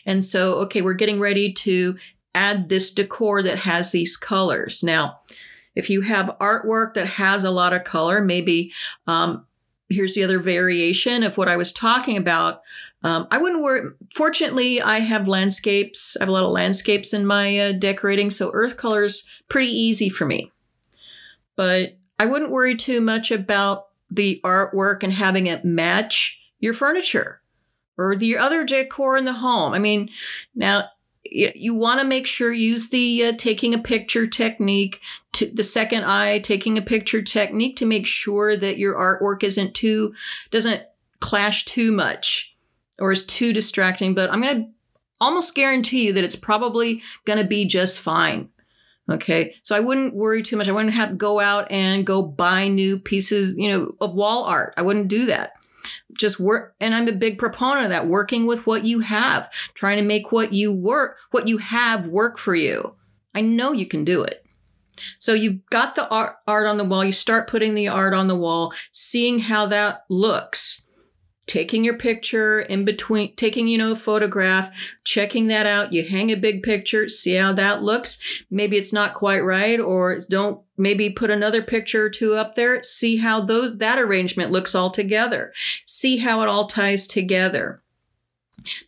And 0.07 0.25
so, 0.25 0.55
okay, 0.61 0.83
we're 0.83 0.95
getting 0.95 1.21
ready 1.21 1.53
to 1.53 1.97
add 2.35 2.69
this 2.69 2.93
decor 2.93 3.43
that 3.43 3.61
has 3.61 3.91
these 3.91 4.17
colors. 4.17 4.83
Now, 4.83 5.21
if 5.75 5.91
you 5.91 6.03
have 6.03 6.37
artwork 6.41 6.95
that 6.95 7.07
has 7.07 7.45
a 7.45 7.51
lot 7.51 7.73
of 7.73 7.85
color, 7.85 8.21
maybe 8.21 8.73
um, 9.07 9.47
here's 9.89 10.15
the 10.15 10.25
other 10.25 10.39
variation 10.39 11.23
of 11.23 11.37
what 11.37 11.49
I 11.49 11.57
was 11.57 11.73
talking 11.73 12.17
about. 12.17 12.63
Um, 13.03 13.27
I 13.31 13.39
wouldn't 13.39 13.63
worry. 13.63 13.91
Fortunately, 14.15 14.81
I 14.81 15.01
have 15.01 15.29
landscapes. 15.29 16.17
I 16.17 16.23
have 16.23 16.29
a 16.29 16.33
lot 16.33 16.45
of 16.45 16.51
landscapes 16.51 17.13
in 17.13 17.27
my 17.27 17.59
uh, 17.59 17.73
decorating, 17.73 18.31
so 18.31 18.51
earth 18.53 18.77
colors 18.77 19.27
pretty 19.49 19.71
easy 19.71 20.09
for 20.09 20.27
me. 20.27 20.53
But 21.57 21.99
I 22.19 22.27
wouldn't 22.27 22.51
worry 22.51 22.77
too 22.77 23.01
much 23.01 23.31
about 23.31 23.87
the 24.11 24.41
artwork 24.45 25.03
and 25.03 25.13
having 25.13 25.47
it 25.47 25.65
match 25.65 26.39
your 26.59 26.75
furniture 26.75 27.40
or 28.01 28.17
the 28.17 28.37
other 28.37 28.65
decor 28.65 29.17
in 29.17 29.25
the 29.25 29.35
home. 29.35 29.73
I 29.73 29.79
mean, 29.79 30.11
now 30.55 30.89
you 31.25 31.75
want 31.75 32.01
to 32.01 32.07
make 32.07 32.27
sure 32.27 32.53
use 32.53 32.89
the 32.89 33.27
uh, 33.27 33.33
taking 33.37 33.75
a 33.75 33.79
picture 33.79 34.27
technique 34.27 35.01
to 35.33 35.47
the 35.47 35.63
second 35.63 36.05
eye 36.05 36.39
taking 36.39 36.79
a 36.79 36.83
picture 36.83 37.23
technique 37.23 37.77
to 37.77 37.87
make 37.87 38.07
sure 38.07 38.57
that 38.57 38.79
your 38.79 38.95
artwork 38.95 39.45
isn't 39.45 39.75
too 39.75 40.15
doesn't 40.51 40.83
clash 41.21 41.67
too 41.67 41.93
much 41.93 42.57
or 42.99 43.13
is 43.13 43.25
too 43.25 43.53
distracting, 43.53 44.15
but 44.15 44.31
I'm 44.31 44.41
going 44.41 44.63
to 44.63 44.71
almost 45.21 45.55
guarantee 45.55 46.07
you 46.07 46.13
that 46.15 46.25
it's 46.25 46.37
probably 46.37 47.03
going 47.25 47.39
to 47.39 47.45
be 47.45 47.65
just 47.65 48.01
fine. 48.01 48.49
Okay. 49.11 49.53
So 49.63 49.75
I 49.75 49.81
wouldn't 49.81 50.15
worry 50.15 50.43
too 50.43 50.57
much. 50.57 50.69
I 50.69 50.73
wouldn't 50.73 50.95
have 50.95 51.11
to 51.11 51.15
go 51.17 51.41
out 51.41 51.71
and 51.71 52.07
go 52.07 52.23
buy 52.23 52.69
new 52.69 52.99
pieces, 52.99 53.55
you 53.57 53.71
know, 53.71 53.93
of 54.01 54.15
wall 54.15 54.45
art. 54.45 54.73
I 54.77 54.83
wouldn't 54.83 55.09
do 55.09 55.27
that. 55.27 55.53
Just 56.17 56.41
work. 56.41 56.75
And 56.81 56.95
I'm 56.95 57.09
a 57.09 57.13
big 57.13 57.39
proponent 57.39 57.85
of 57.85 57.91
that, 57.91 58.07
working 58.07 58.47
with 58.47 58.67
what 58.67 58.85
you 58.85 59.01
have, 59.01 59.51
trying 59.75 59.97
to 59.97 60.05
make 60.05 60.33
what 60.33 60.53
you 60.53 60.73
work, 60.73 61.19
what 61.31 61.49
you 61.49 61.59
have 61.59 62.07
work 62.07 62.39
for 62.39 62.55
you. 62.55 62.97
I 63.35 63.41
know 63.41 63.73
you 63.73 63.87
can 63.87 64.05
do 64.05 64.23
it. 64.23 64.45
So 65.19 65.33
you've 65.33 65.65
got 65.71 65.95
the 65.95 66.09
art, 66.09 66.37
art 66.47 66.67
on 66.67 66.77
the 66.77 66.85
wall. 66.85 67.05
You 67.05 67.13
start 67.13 67.49
putting 67.49 67.75
the 67.75 67.89
art 67.89 68.13
on 68.13 68.29
the 68.29 68.37
wall, 68.37 68.73
seeing 68.93 69.39
how 69.39 69.67
that 69.67 70.05
looks 70.09 70.87
taking 71.51 71.85
your 71.85 71.97
picture 71.97 72.61
in 72.61 72.85
between, 72.85 73.35
taking, 73.35 73.67
you 73.67 73.77
know, 73.77 73.91
a 73.91 73.97
photograph, 73.97 74.71
checking 75.03 75.49
that 75.49 75.67
out. 75.67 75.93
You 75.93 76.05
hang 76.05 76.31
a 76.31 76.37
big 76.37 76.63
picture, 76.63 77.09
see 77.09 77.35
how 77.35 77.53
that 77.55 77.83
looks. 77.83 78.21
Maybe 78.51 78.77
it's 78.77 78.93
not 78.93 79.15
quite 79.15 79.41
right, 79.41 79.81
or 79.81 80.21
don't 80.31 80.63
maybe 80.81 81.11
put 81.11 81.31
another 81.31 81.63
picture 81.63 82.07
or 82.07 82.11
two 82.11 82.35
up 82.35 82.55
there. 82.55 82.83
See 82.83 83.19
how 83.19 83.41
those, 83.41 83.79
that 83.79 83.99
arrangement 83.99 84.51
looks 84.51 84.75
all 84.75 84.91
together. 84.91 85.53
See 85.85 86.17
how 86.17 86.43
it 86.43 86.49
all 86.49 86.67
ties 86.67 87.07
together. 87.07 87.83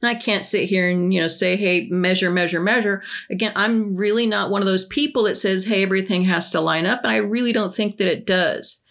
And 0.00 0.10
I 0.10 0.14
can't 0.14 0.44
sit 0.44 0.68
here 0.68 0.88
and, 0.90 1.14
you 1.14 1.20
know, 1.20 1.28
say, 1.28 1.56
hey, 1.56 1.88
measure, 1.90 2.30
measure, 2.30 2.60
measure. 2.60 3.02
Again, 3.30 3.52
I'm 3.56 3.96
really 3.96 4.26
not 4.26 4.50
one 4.50 4.60
of 4.60 4.66
those 4.66 4.86
people 4.86 5.22
that 5.24 5.36
says, 5.36 5.64
hey, 5.64 5.82
everything 5.82 6.24
has 6.24 6.50
to 6.50 6.60
line 6.60 6.86
up. 6.86 7.02
And 7.02 7.12
I 7.12 7.16
really 7.16 7.52
don't 7.52 7.74
think 7.74 7.96
that 7.96 8.08
it 8.08 8.26
does. 8.26 8.84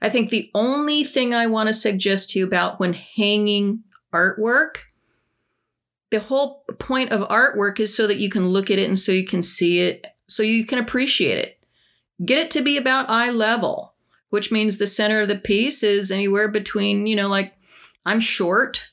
I 0.00 0.08
think 0.08 0.30
the 0.30 0.50
only 0.54 1.04
thing 1.04 1.34
I 1.34 1.46
want 1.46 1.68
to 1.68 1.74
suggest 1.74 2.30
to 2.30 2.38
you 2.38 2.46
about 2.46 2.80
when 2.80 2.92
hanging 2.92 3.84
artwork, 4.14 4.76
the 6.10 6.20
whole 6.20 6.64
point 6.78 7.10
of 7.10 7.28
artwork 7.28 7.80
is 7.80 7.96
so 7.96 8.06
that 8.06 8.18
you 8.18 8.28
can 8.28 8.46
look 8.46 8.70
at 8.70 8.78
it 8.78 8.88
and 8.88 8.98
so 8.98 9.12
you 9.12 9.26
can 9.26 9.42
see 9.42 9.80
it, 9.80 10.06
so 10.28 10.42
you 10.42 10.64
can 10.64 10.78
appreciate 10.78 11.38
it. 11.38 11.58
Get 12.22 12.38
it 12.38 12.50
to 12.52 12.62
be 12.62 12.76
about 12.76 13.10
eye 13.10 13.30
level, 13.30 13.94
which 14.30 14.52
means 14.52 14.76
the 14.76 14.86
center 14.86 15.22
of 15.22 15.28
the 15.28 15.38
piece 15.38 15.82
is 15.82 16.10
anywhere 16.10 16.48
between, 16.48 17.06
you 17.06 17.16
know, 17.16 17.28
like 17.28 17.54
I'm 18.04 18.20
short, 18.20 18.90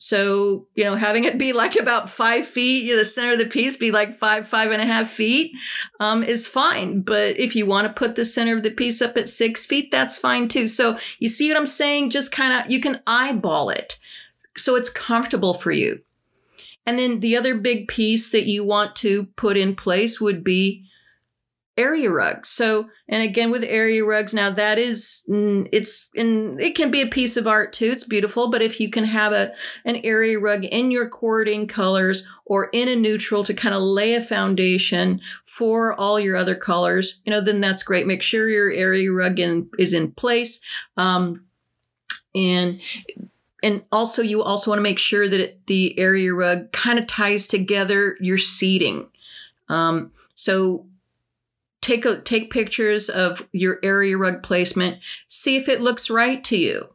so, 0.00 0.68
you 0.76 0.84
know, 0.84 0.94
having 0.94 1.24
it 1.24 1.38
be 1.38 1.52
like 1.52 1.74
about 1.74 2.08
five 2.08 2.46
feet, 2.46 2.84
you 2.84 2.92
know, 2.92 2.98
the 2.98 3.04
center 3.04 3.32
of 3.32 3.38
the 3.38 3.46
piece 3.46 3.76
be 3.76 3.90
like 3.90 4.14
five, 4.14 4.46
five 4.46 4.70
and 4.70 4.80
a 4.80 4.86
half 4.86 5.10
feet 5.10 5.56
um, 5.98 6.22
is 6.22 6.46
fine. 6.46 7.00
But 7.00 7.36
if 7.36 7.56
you 7.56 7.66
want 7.66 7.88
to 7.88 7.92
put 7.92 8.14
the 8.14 8.24
center 8.24 8.56
of 8.56 8.62
the 8.62 8.70
piece 8.70 9.02
up 9.02 9.16
at 9.16 9.28
six 9.28 9.66
feet, 9.66 9.90
that's 9.90 10.16
fine 10.16 10.46
too. 10.46 10.68
So 10.68 10.98
you 11.18 11.26
see 11.26 11.48
what 11.48 11.56
I'm 11.56 11.66
saying? 11.66 12.10
Just 12.10 12.30
kind 12.30 12.52
of, 12.52 12.70
you 12.70 12.80
can 12.80 13.00
eyeball 13.08 13.70
it 13.70 13.98
so 14.56 14.76
it's 14.76 14.88
comfortable 14.88 15.54
for 15.54 15.72
you. 15.72 16.00
And 16.86 16.96
then 16.96 17.18
the 17.18 17.36
other 17.36 17.56
big 17.56 17.88
piece 17.88 18.30
that 18.30 18.46
you 18.46 18.64
want 18.64 18.94
to 18.96 19.26
put 19.36 19.56
in 19.56 19.74
place 19.74 20.20
would 20.20 20.44
be 20.44 20.84
area 21.78 22.10
rugs. 22.10 22.48
So, 22.48 22.90
and 23.08 23.22
again 23.22 23.50
with 23.50 23.64
area 23.64 24.04
rugs, 24.04 24.34
now 24.34 24.50
that 24.50 24.78
is 24.78 25.22
mm, 25.28 25.68
it's 25.72 26.10
in 26.14 26.58
it 26.58 26.74
can 26.74 26.90
be 26.90 27.00
a 27.00 27.06
piece 27.06 27.36
of 27.36 27.46
art 27.46 27.72
too. 27.72 27.86
It's 27.86 28.04
beautiful, 28.04 28.50
but 28.50 28.60
if 28.60 28.80
you 28.80 28.90
can 28.90 29.04
have 29.04 29.32
a 29.32 29.54
an 29.84 29.96
area 30.04 30.38
rug 30.38 30.64
in 30.64 30.90
your 30.90 31.08
cording 31.08 31.66
colors 31.66 32.26
or 32.44 32.68
in 32.72 32.88
a 32.88 32.96
neutral 32.96 33.44
to 33.44 33.54
kind 33.54 33.74
of 33.74 33.82
lay 33.82 34.14
a 34.14 34.20
foundation 34.20 35.20
for 35.44 35.92
all 35.94 36.18
your 36.18 36.36
other 36.36 36.54
colors, 36.54 37.20
you 37.24 37.30
know, 37.30 37.40
then 37.40 37.60
that's 37.60 37.82
great. 37.82 38.06
Make 38.06 38.22
sure 38.22 38.48
your 38.48 38.70
area 38.70 39.10
rug 39.10 39.38
in, 39.38 39.70
is 39.78 39.94
in 39.94 40.12
place. 40.12 40.60
Um, 40.96 41.44
and 42.34 42.80
and 43.62 43.84
also 43.90 44.22
you 44.22 44.42
also 44.42 44.70
want 44.70 44.78
to 44.78 44.82
make 44.82 44.98
sure 44.98 45.28
that 45.28 45.40
it, 45.40 45.66
the 45.66 45.98
area 45.98 46.32
rug 46.32 46.72
kind 46.72 46.98
of 46.98 47.06
ties 47.06 47.46
together 47.46 48.16
your 48.20 48.38
seating. 48.38 49.08
Um, 49.68 50.12
so 50.34 50.86
take 51.80 52.04
a, 52.04 52.20
take 52.20 52.50
pictures 52.50 53.08
of 53.08 53.46
your 53.52 53.78
area 53.82 54.16
rug 54.16 54.42
placement, 54.42 54.98
see 55.26 55.56
if 55.56 55.68
it 55.68 55.80
looks 55.80 56.10
right 56.10 56.42
to 56.44 56.56
you. 56.56 56.94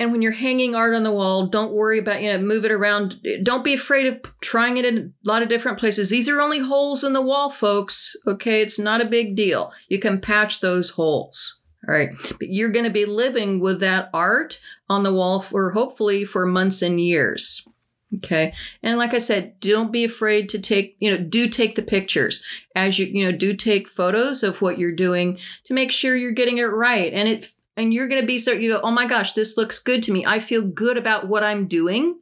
And 0.00 0.12
when 0.12 0.22
you're 0.22 0.32
hanging 0.32 0.74
art 0.74 0.94
on 0.94 1.02
the 1.02 1.12
wall, 1.12 1.46
don't 1.46 1.74
worry 1.74 1.98
about, 1.98 2.22
you 2.22 2.32
know, 2.32 2.38
move 2.38 2.64
it 2.64 2.72
around. 2.72 3.20
Don't 3.42 3.62
be 3.62 3.74
afraid 3.74 4.06
of 4.06 4.18
trying 4.40 4.78
it 4.78 4.86
in 4.86 5.12
a 5.26 5.28
lot 5.28 5.42
of 5.42 5.50
different 5.50 5.78
places. 5.78 6.08
These 6.08 6.26
are 6.26 6.40
only 6.40 6.58
holes 6.58 7.04
in 7.04 7.12
the 7.12 7.20
wall, 7.20 7.50
folks. 7.50 8.16
Okay. 8.26 8.62
It's 8.62 8.78
not 8.78 9.02
a 9.02 9.06
big 9.06 9.36
deal. 9.36 9.74
You 9.90 9.98
can 9.98 10.18
patch 10.18 10.60
those 10.60 10.90
holes. 10.90 11.60
All 11.86 11.94
right. 11.94 12.10
But 12.38 12.48
you're 12.48 12.70
going 12.70 12.86
to 12.86 12.90
be 12.90 13.04
living 13.04 13.60
with 13.60 13.80
that 13.80 14.08
art 14.14 14.58
on 14.88 15.02
the 15.02 15.12
wall 15.12 15.42
for 15.42 15.72
hopefully 15.72 16.24
for 16.24 16.46
months 16.46 16.80
and 16.80 16.98
years. 16.98 17.68
Okay. 18.16 18.52
And 18.82 18.98
like 18.98 19.14
I 19.14 19.18
said, 19.18 19.60
don't 19.60 19.92
be 19.92 20.02
afraid 20.02 20.48
to 20.48 20.58
take, 20.58 20.96
you 20.98 21.10
know, 21.10 21.16
do 21.16 21.48
take 21.48 21.76
the 21.76 21.82
pictures 21.82 22.42
as 22.74 22.98
you, 22.98 23.06
you 23.06 23.24
know, 23.24 23.36
do 23.36 23.54
take 23.54 23.88
photos 23.88 24.42
of 24.42 24.60
what 24.60 24.78
you're 24.78 24.90
doing 24.90 25.38
to 25.64 25.74
make 25.74 25.92
sure 25.92 26.16
you're 26.16 26.32
getting 26.32 26.58
it 26.58 26.64
right. 26.64 27.12
And 27.12 27.28
it, 27.28 27.46
and 27.76 27.94
you're 27.94 28.08
going 28.08 28.20
to 28.20 28.26
be 28.26 28.38
so, 28.38 28.52
you 28.52 28.72
go, 28.72 28.80
oh 28.82 28.90
my 28.90 29.06
gosh, 29.06 29.32
this 29.32 29.56
looks 29.56 29.78
good 29.78 30.02
to 30.04 30.12
me. 30.12 30.26
I 30.26 30.40
feel 30.40 30.62
good 30.62 30.96
about 30.96 31.28
what 31.28 31.44
I'm 31.44 31.68
doing. 31.68 32.18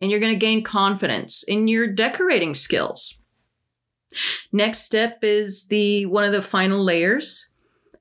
And 0.00 0.10
you're 0.10 0.20
going 0.20 0.32
to 0.32 0.38
gain 0.38 0.62
confidence 0.62 1.42
in 1.42 1.66
your 1.66 1.88
decorating 1.88 2.54
skills. 2.54 3.22
Next 4.52 4.80
step 4.80 5.18
is 5.22 5.66
the 5.66 6.06
one 6.06 6.24
of 6.24 6.32
the 6.32 6.42
final 6.42 6.82
layers. 6.82 7.50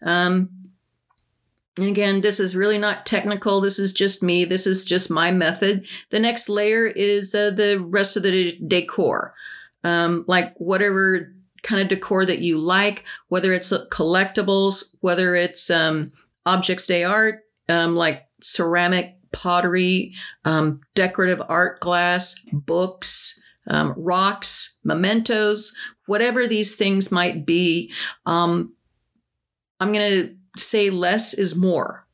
Um, 0.04 0.50
and 1.78 1.88
again, 1.88 2.22
this 2.22 2.40
is 2.40 2.56
really 2.56 2.78
not 2.78 3.06
technical. 3.06 3.60
This 3.60 3.80
is 3.80 3.94
just 3.94 4.22
me. 4.22 4.46
This 4.46 4.68
is 4.68 4.86
just 4.86 5.10
my 5.10 5.32
method. 5.32 5.88
The 6.12 6.20
next 6.20 6.48
layer 6.48 6.86
is 6.86 7.34
uh, 7.34 7.50
the 7.50 7.80
rest 7.80 8.16
of 8.16 8.24
the 8.24 8.60
decor, 8.68 9.34
um, 9.84 10.24
like 10.28 10.54
whatever 10.58 11.34
kind 11.64 11.82
of 11.82 11.88
decor 11.88 12.26
that 12.26 12.40
you 12.40 12.60
like, 12.60 13.06
whether 13.30 13.54
it's 13.54 13.74
collectibles, 13.90 14.96
whether 15.00 15.34
it's 15.36 15.72
um, 15.72 16.12
objets 16.46 16.86
d'art, 16.86 17.40
um, 17.70 17.96
like 17.96 18.28
ceramic, 18.42 19.16
pottery, 19.32 20.14
um, 20.46 20.82
decorative 20.94 21.42
art 21.50 21.80
glass, 21.80 22.36
books, 22.52 23.42
um, 23.68 23.96
rocks, 23.98 24.78
mementos, 24.84 25.74
whatever 26.06 26.46
these 26.46 26.76
things 26.76 27.12
might 27.12 27.46
be. 27.46 27.92
Um, 28.28 28.74
I'm 29.80 29.92
going 29.92 30.12
to 30.12 30.36
say 30.58 30.90
less 30.90 31.34
is 31.34 31.56
more. 31.56 32.06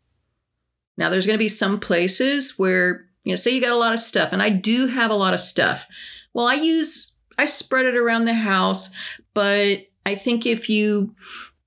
Now, 0.97 1.09
there's 1.09 1.25
going 1.25 1.37
to 1.37 1.43
be 1.43 1.47
some 1.47 1.79
places 1.79 2.55
where, 2.57 3.07
you 3.23 3.31
know, 3.31 3.35
say 3.35 3.51
you 3.51 3.61
got 3.61 3.71
a 3.71 3.77
lot 3.77 3.93
of 3.93 3.99
stuff, 3.99 4.33
and 4.33 4.41
I 4.41 4.49
do 4.49 4.87
have 4.87 5.11
a 5.11 5.15
lot 5.15 5.33
of 5.33 5.39
stuff. 5.39 5.87
Well, 6.33 6.47
I 6.47 6.55
use, 6.55 7.15
I 7.37 7.45
spread 7.45 7.85
it 7.85 7.95
around 7.95 8.25
the 8.25 8.33
house, 8.33 8.89
but 9.33 9.79
I 10.05 10.15
think 10.15 10.45
if 10.45 10.69
you, 10.69 11.15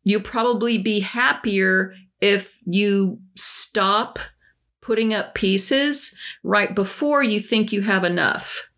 you'll 0.05 0.21
probably 0.21 0.79
be 0.79 1.01
happier 1.01 1.95
if 2.21 2.59
you 2.67 3.21
stop 3.37 4.19
putting 4.81 5.15
up 5.15 5.35
pieces 5.35 6.15
right 6.43 6.75
before 6.75 7.23
you 7.23 7.41
think 7.41 7.73
you 7.73 7.83
have 7.83 8.05
enough. 8.05 8.69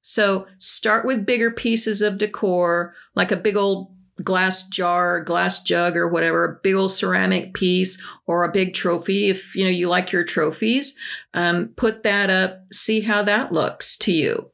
So 0.00 0.46
start 0.56 1.04
with 1.04 1.26
bigger 1.26 1.50
pieces 1.50 2.00
of 2.00 2.16
decor, 2.16 2.94
like 3.14 3.30
a 3.30 3.36
big 3.36 3.56
old 3.56 3.92
glass 4.22 4.66
jar, 4.68 5.20
glass 5.20 5.62
jug, 5.62 5.96
or 5.96 6.08
whatever, 6.08 6.44
a 6.44 6.58
big 6.62 6.74
old 6.74 6.92
ceramic 6.92 7.54
piece 7.54 8.02
or 8.26 8.44
a 8.44 8.52
big 8.52 8.74
trophy. 8.74 9.28
If 9.28 9.54
you 9.54 9.64
know 9.64 9.70
you 9.70 9.88
like 9.88 10.12
your 10.12 10.24
trophies, 10.24 10.96
um, 11.34 11.68
put 11.76 12.02
that 12.02 12.30
up. 12.30 12.64
See 12.72 13.00
how 13.00 13.22
that 13.22 13.52
looks 13.52 13.96
to 13.98 14.12
you. 14.12 14.50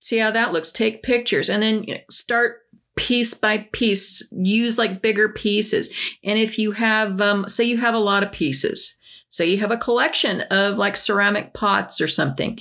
See 0.00 0.18
how 0.18 0.30
that 0.30 0.52
looks. 0.52 0.72
Take 0.72 1.02
pictures 1.02 1.48
and 1.48 1.62
then 1.62 1.84
you 1.84 1.94
know, 1.94 2.00
start 2.10 2.62
piece 2.96 3.34
by 3.34 3.68
piece. 3.72 4.26
Use 4.32 4.78
like 4.78 5.02
bigger 5.02 5.28
pieces. 5.28 5.92
And 6.22 6.38
if 6.38 6.58
you 6.58 6.72
have, 6.72 7.20
um, 7.20 7.48
say, 7.48 7.64
you 7.64 7.78
have 7.78 7.94
a 7.94 7.98
lot 7.98 8.22
of 8.22 8.32
pieces. 8.32 8.98
Say 9.30 9.46
you 9.46 9.58
have 9.58 9.72
a 9.72 9.76
collection 9.76 10.42
of 10.42 10.78
like 10.78 10.96
ceramic 10.96 11.54
pots 11.54 12.00
or 12.00 12.06
something 12.06 12.58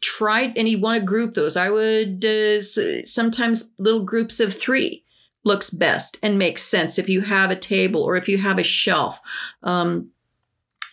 try 0.00 0.52
and 0.56 0.68
you 0.68 0.78
want 0.78 0.98
to 0.98 1.04
group 1.04 1.34
those 1.34 1.56
i 1.56 1.68
would 1.70 2.24
uh, 2.24 2.62
sometimes 3.04 3.72
little 3.78 4.04
groups 4.04 4.40
of 4.40 4.54
three 4.54 5.04
looks 5.44 5.70
best 5.70 6.18
and 6.22 6.38
makes 6.38 6.62
sense 6.62 6.98
if 6.98 7.08
you 7.08 7.22
have 7.22 7.50
a 7.50 7.56
table 7.56 8.02
or 8.02 8.16
if 8.16 8.28
you 8.28 8.38
have 8.38 8.58
a 8.58 8.62
shelf. 8.62 9.20
Um, 9.62 10.10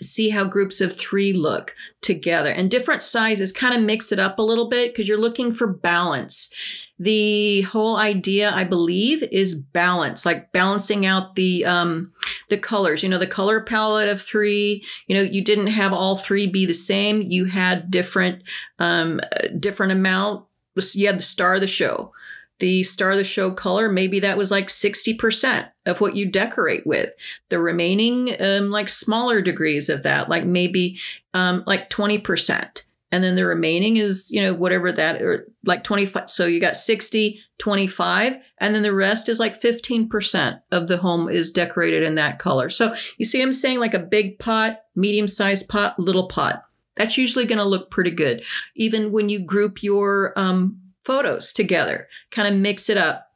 see 0.02 0.30
how 0.30 0.46
groups 0.46 0.80
of 0.80 0.96
three 0.96 1.34
look 1.34 1.76
together. 2.02 2.52
And 2.52 2.70
different 2.70 3.02
sizes 3.02 3.52
kind 3.52 3.76
of 3.76 3.84
mix 3.84 4.12
it 4.12 4.20
up 4.20 4.38
a 4.38 4.44
little 4.44 4.70
bit 4.70 4.94
because 4.94 5.08
you're 5.08 5.18
looking 5.18 5.52
for 5.52 5.68
balance 5.68 6.54
the 7.00 7.62
whole 7.62 7.98
idea 7.98 8.52
i 8.56 8.64
believe 8.64 9.22
is 9.32 9.56
balance 9.56 10.26
like 10.26 10.52
balancing 10.52 11.06
out 11.06 11.36
the 11.36 11.64
um 11.66 12.12
the 12.50 12.58
colors 12.58 13.04
you 13.04 13.10
know 13.10 13.18
the 13.18 13.28
color 13.28 13.62
palette 13.62 14.10
of 14.10 14.22
three 14.22 14.84
you 15.08 15.16
know 15.16 15.22
you 15.22 15.44
didn't 15.44 15.68
have 15.68 15.94
all 15.94 16.18
three 16.18 16.48
be 16.48 16.66
the 16.66 16.74
same 16.74 17.22
you 17.22 17.46
had 17.46 17.92
different 17.92 18.42
um 18.80 19.22
different 19.60 19.92
amount 19.92 20.46
you 20.94 21.08
had 21.08 21.20
the 21.20 21.24
star 21.24 21.56
of 21.56 21.62
the 21.62 21.68
show 21.68 22.12
the 22.60 22.84
star 22.84 23.12
of 23.12 23.18
the 23.18 23.24
show 23.24 23.52
color, 23.52 23.90
maybe 23.90 24.20
that 24.20 24.38
was 24.38 24.50
like 24.50 24.68
60% 24.68 25.70
of 25.86 26.02
what 26.02 26.16
you 26.16 26.30
decorate 26.30 26.88
with. 26.88 27.14
The 27.50 27.60
remaining, 27.60 28.36
um, 28.42 28.72
like 28.72 28.90
smaller 28.90 29.42
degrees 29.42 29.90
of 29.90 30.04
that, 30.04 30.28
like 30.30 30.44
maybe 30.44 30.98
um, 31.34 31.64
like 31.68 31.90
20%. 31.90 32.84
And 33.12 33.24
then 33.24 33.36
the 33.36 33.46
remaining 33.46 33.98
is, 33.98 34.30
you 34.32 34.42
know, 34.42 34.54
whatever 34.54 34.92
that, 34.92 35.22
or 35.22 35.48
like 35.66 35.84
25. 35.84 36.30
So 36.30 36.46
you 36.46 36.60
got 36.60 36.76
60, 36.76 37.40
25, 37.58 38.36
and 38.58 38.76
then 38.76 38.84
the 38.84 38.94
rest 38.94 39.30
is 39.30 39.40
like 39.40 39.62
15% 39.62 40.60
of 40.72 40.88
the 40.88 40.98
home 40.98 41.30
is 41.30 41.52
decorated 41.52 42.04
in 42.04 42.16
that 42.16 42.38
color. 42.38 42.70
So 42.70 42.94
you 43.18 43.26
see, 43.26 43.42
I'm 43.42 43.54
saying 43.54 43.80
like 43.80 43.94
a 43.94 44.00
big 44.00 44.40
pot, 44.40 44.82
medium 44.96 45.28
sized 45.28 45.70
pot, 45.70 45.98
little 45.98 46.28
pot. 46.28 46.64
That's 46.98 47.18
usually 47.18 47.46
going 47.46 47.60
to 47.60 47.64
look 47.66 47.90
pretty 47.92 48.12
good. 48.12 48.44
Even 48.76 49.12
when 49.12 49.30
you 49.30 49.40
group 49.40 49.82
your 49.82 50.34
um, 50.36 50.82
photos 51.06 51.54
together, 51.54 52.10
kind 52.32 52.48
of 52.48 52.60
mix 52.60 52.90
it 52.90 52.98
up. 52.98 53.32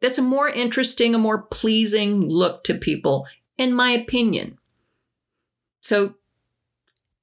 That's 0.00 0.18
a 0.18 0.22
more 0.22 0.48
interesting, 0.48 1.14
a 1.14 1.18
more 1.18 1.42
pleasing 1.42 2.26
look 2.26 2.64
to 2.64 2.74
people, 2.74 3.26
in 3.58 3.74
my 3.74 3.90
opinion. 3.90 4.58
So, 5.82 6.14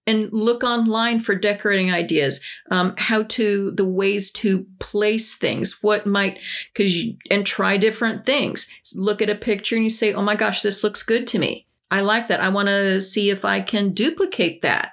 and 0.08 0.32
look 0.32 0.63
online 0.63 1.20
for 1.20 1.36
decorating 1.36 1.91
ideas, 1.91 2.43
um, 2.72 2.93
how 2.98 3.24
to, 3.24 3.72
the 3.72 3.86
ways 3.86 4.32
to 4.32 4.65
place 4.80 5.36
things, 5.36 5.84
what 5.84 6.08
might, 6.08 6.39
because, 6.74 6.96
you 6.96 7.17
and 7.30 7.46
try 7.46 7.78
different 7.78 8.26
things. 8.26 8.74
Look 8.96 9.22
at 9.22 9.30
a 9.30 9.36
picture 9.36 9.76
and 9.76 9.84
you 9.84 9.89
say, 9.89 10.13
oh 10.13 10.24
my 10.24 10.36
gosh, 10.36 10.62
this 10.62 10.84
looks 10.84 11.04
good 11.04 11.28
to 11.28 11.39
me. 11.39 11.67
I 11.91 12.02
like 12.02 12.28
that. 12.30 12.41
I 12.41 12.50
want 12.50 12.70
to 12.70 13.02
see 13.02 13.30
if 13.30 13.46
I 13.46 13.60
can 13.62 13.93
duplicate 13.93 14.62
that. 14.62 14.91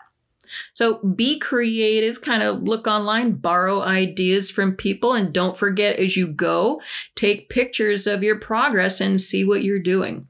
So 0.72 0.98
be 0.98 1.38
creative, 1.38 2.22
kind 2.22 2.42
of 2.42 2.62
look 2.62 2.86
online, 2.86 3.32
borrow 3.32 3.82
ideas 3.82 4.50
from 4.50 4.76
people, 4.76 5.12
and 5.12 5.32
don't 5.32 5.56
forget 5.56 5.98
as 5.98 6.16
you 6.16 6.28
go, 6.28 6.80
take 7.14 7.48
pictures 7.48 8.06
of 8.06 8.22
your 8.22 8.38
progress 8.38 9.00
and 9.00 9.20
see 9.20 9.44
what 9.44 9.64
you're 9.64 9.80
doing. 9.80 10.28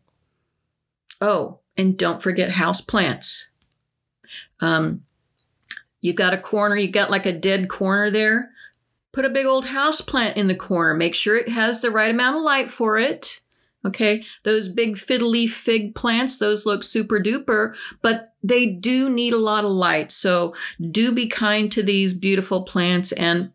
Oh, 1.21 1.61
and 1.77 1.97
don't 1.97 2.23
forget 2.23 2.53
house 2.53 2.81
plants. 2.81 3.51
Um, 4.61 5.05
you 6.01 6.13
got 6.13 6.35
a 6.35 6.39
corner, 6.39 6.77
you 6.77 6.89
got 6.89 7.11
like 7.11 7.27
a 7.27 7.33
dead 7.33 7.69
corner 7.69 8.11
there. 8.11 8.51
Put 9.13 9.25
a 9.25 9.31
big 9.31 9.47
old 9.47 9.67
house 9.67 10.01
plant 10.01 10.37
in 10.37 10.49
the 10.49 10.55
corner. 10.55 10.93
Make 10.93 11.15
sure 11.15 11.37
it 11.37 11.49
has 11.49 11.81
the 11.81 11.91
right 11.91 12.11
amount 12.11 12.37
of 12.37 12.43
light 12.43 12.69
for 12.69 12.99
it. 12.99 13.41
Okay, 13.87 14.25
those 14.45 14.69
big 14.69 14.97
fiddly 14.97 15.49
fig 15.49 15.95
plants, 15.95 16.39
those 16.39 16.65
look 16.65 16.83
super 16.83 17.21
duper, 17.21 17.77
but 18.01 18.35
they 18.43 18.67
do 18.67 19.11
need 19.11 19.35
a 19.35 19.39
lot 19.39 19.65
of 19.65 19.71
light. 19.71 20.11
So 20.11 20.55
do 20.91 21.13
be 21.13 21.27
kind 21.27 21.71
to 21.73 21.83
these 21.83 22.15
beautiful 22.15 22.63
plants 22.63 23.13
and 23.13 23.51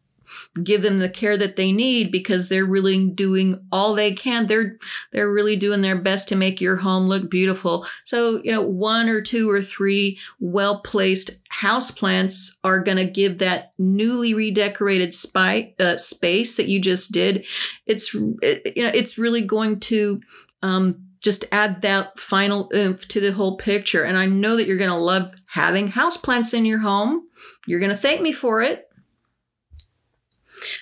give 0.64 0.82
them 0.82 0.98
the 0.98 1.10
care 1.10 1.38
that 1.38 1.56
they 1.56 1.72
need 1.72 2.12
because 2.12 2.50
they're 2.50 2.66
really 2.66 3.08
doing 3.10 3.66
all 3.72 3.94
they 3.94 4.12
can. 4.12 4.48
They're 4.48 4.78
they're 5.12 5.32
really 5.32 5.56
doing 5.56 5.82
their 5.82 5.98
best 5.98 6.28
to 6.30 6.36
make 6.36 6.62
your 6.62 6.78
home 6.78 7.08
look 7.08 7.30
beautiful. 7.30 7.86
So 8.06 8.42
you 8.44 8.52
know 8.52 8.62
one 8.62 9.10
or 9.10 9.22
two 9.22 9.50
or 9.50 9.62
three 9.62 10.20
well 10.40 10.80
placed 10.82 11.32
house 11.50 11.92
plants 11.92 12.58
are 12.64 12.80
going 12.80 12.98
to 12.98 13.06
give 13.06 13.38
that 13.40 13.74
newly 13.78 14.34
redecorated 14.34 15.14
spy, 15.14 15.74
uh, 15.80 15.98
space 15.98 16.58
that 16.58 16.68
you 16.68 16.80
just 16.80 17.12
did. 17.12 17.46
It's 17.86 18.14
it, 18.42 18.76
you 18.76 18.84
know 18.84 18.92
it's 18.94 19.18
really 19.18 19.42
going 19.42 19.80
to 19.82 20.22
um, 20.62 21.06
just 21.22 21.46
add 21.52 21.82
that 21.82 22.20
final 22.20 22.72
oomph 22.74 23.08
to 23.10 23.20
the 23.20 23.34
whole 23.34 23.58
picture. 23.58 24.04
And 24.04 24.18
i 24.18 24.26
know 24.26 24.56
that 24.56 24.68
you're 24.68 24.78
going 24.78 24.90
to 24.90 24.96
love 24.96 25.32
having 25.48 25.90
house 25.90 26.18
plants 26.18 26.54
in 26.54 26.66
your 26.66 26.80
home. 26.80 27.28
You're 27.68 27.80
going 27.80 27.92
to 27.92 27.98
thank 27.98 28.22
me 28.22 28.32
for 28.32 28.62
it 28.62 28.89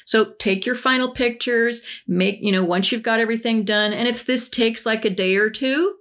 so 0.06 0.34
take 0.34 0.66
your 0.66 0.76
final 0.76 1.12
pictures, 1.12 1.82
make, 2.08 2.40
you 2.42 2.52
know, 2.52 2.64
once 2.64 2.92
you've 2.92 3.04
got 3.04 3.20
everything 3.20 3.64
done, 3.64 3.94
and 3.94 4.08
if 4.08 4.26
this 4.26 4.50
takes 4.50 4.86
like 4.86 5.06
a 5.06 5.10
day 5.10 5.36
or 5.36 5.50
two, 5.50 5.98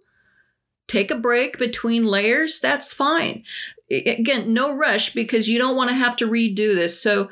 take 0.88 1.10
a 1.10 1.16
break 1.16 1.58
between 1.58 2.06
layers, 2.06 2.60
that's 2.60 2.92
fine. 2.92 3.42
Again, 3.90 4.52
no 4.52 4.74
rush 4.74 5.14
because 5.14 5.48
you 5.48 5.58
don't 5.58 5.76
want 5.76 5.90
to 5.90 5.96
have 5.96 6.16
to 6.16 6.28
redo 6.28 6.74
this. 6.74 7.00
So 7.00 7.30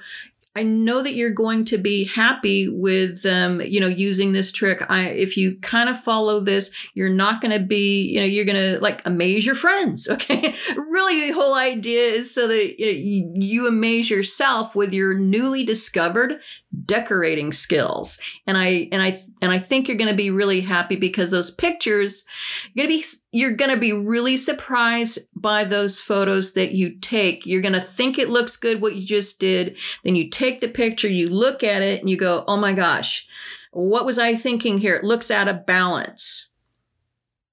I 0.57 0.63
know 0.63 1.03
that 1.03 1.15
you're 1.15 1.31
going 1.31 1.65
to 1.67 1.79
be 1.79 2.05
happy 2.05 2.69
with 2.69 3.27
um, 3.27 3.61
you 3.61 3.81
know 3.81 3.89
using 3.89 4.33
this 4.33 4.53
trick. 4.53 4.85
I 4.89 5.07
if 5.07 5.37
you 5.37 5.59
kind 5.61 5.89
of 5.89 6.01
follow 6.01 6.41
this, 6.41 6.75
you're 6.95 7.09
not 7.09 7.41
going 7.41 7.59
to 7.59 7.65
be 7.65 8.03
you 8.03 8.21
know 8.21 8.27
you're 8.27 8.45
going 8.45 8.75
to 8.75 8.81
like 8.81 9.03
amaze 9.05 9.45
your 9.45 9.55
friends. 9.55 10.09
Okay, 10.15 10.55
really 10.77 11.27
the 11.27 11.33
whole 11.33 11.57
idea 11.57 12.05
is 12.05 12.33
so 12.33 12.47
that 12.47 12.79
you, 12.79 13.25
know, 13.25 13.33
you 13.35 13.67
amaze 13.67 14.09
yourself 14.09 14.77
with 14.77 14.95
your 14.95 15.13
newly 15.13 15.65
discovered 15.65 16.41
decorating 16.85 17.53
skills. 17.53 18.21
And 18.47 18.57
I 18.57 18.89
and 18.93 19.03
I 19.03 19.21
and 19.41 19.53
I 19.53 19.59
think 19.59 19.89
you're 19.89 19.97
going 19.97 20.11
to 20.11 20.17
be 20.17 20.31
really 20.31 20.61
happy 20.61 20.97
because 20.97 21.31
those 21.31 21.51
pictures 21.51 22.25
you're 22.73 22.87
going 22.87 23.01
to 23.01 23.05
be 23.05 23.09
you're 23.33 23.53
going 23.53 23.71
to 23.71 23.77
be 23.77 23.93
really 23.93 24.37
surprised 24.37 25.19
by 25.35 25.65
those 25.65 26.01
photos 26.01 26.55
that 26.55 26.73
you 26.73 26.99
take. 26.99 27.47
You're 27.47 27.63
going 27.63 27.75
to 27.75 27.81
think 27.81 28.19
it 28.19 28.31
looks 28.31 28.57
good 28.57 28.81
what 28.81 28.97
you 28.97 29.07
just 29.07 29.41
did. 29.41 29.77
Then 30.05 30.17
you 30.17 30.31
take 30.31 30.61
the 30.61 30.69
picture, 30.69 31.09
you 31.09 31.29
look 31.29 31.63
at 31.63 31.83
it 31.83 32.01
and 32.01 32.11
you 32.11 32.17
go, 32.17 32.45
"Oh 32.47 32.57
my 32.57 32.73
gosh. 32.73 33.27
What 33.73 34.07
was 34.07 34.19
I 34.19 34.35
thinking 34.35 34.79
here? 34.79 34.97
It 34.97 35.05
looks 35.05 35.31
out 35.31 35.49
of 35.49 35.67
balance." 35.67 36.54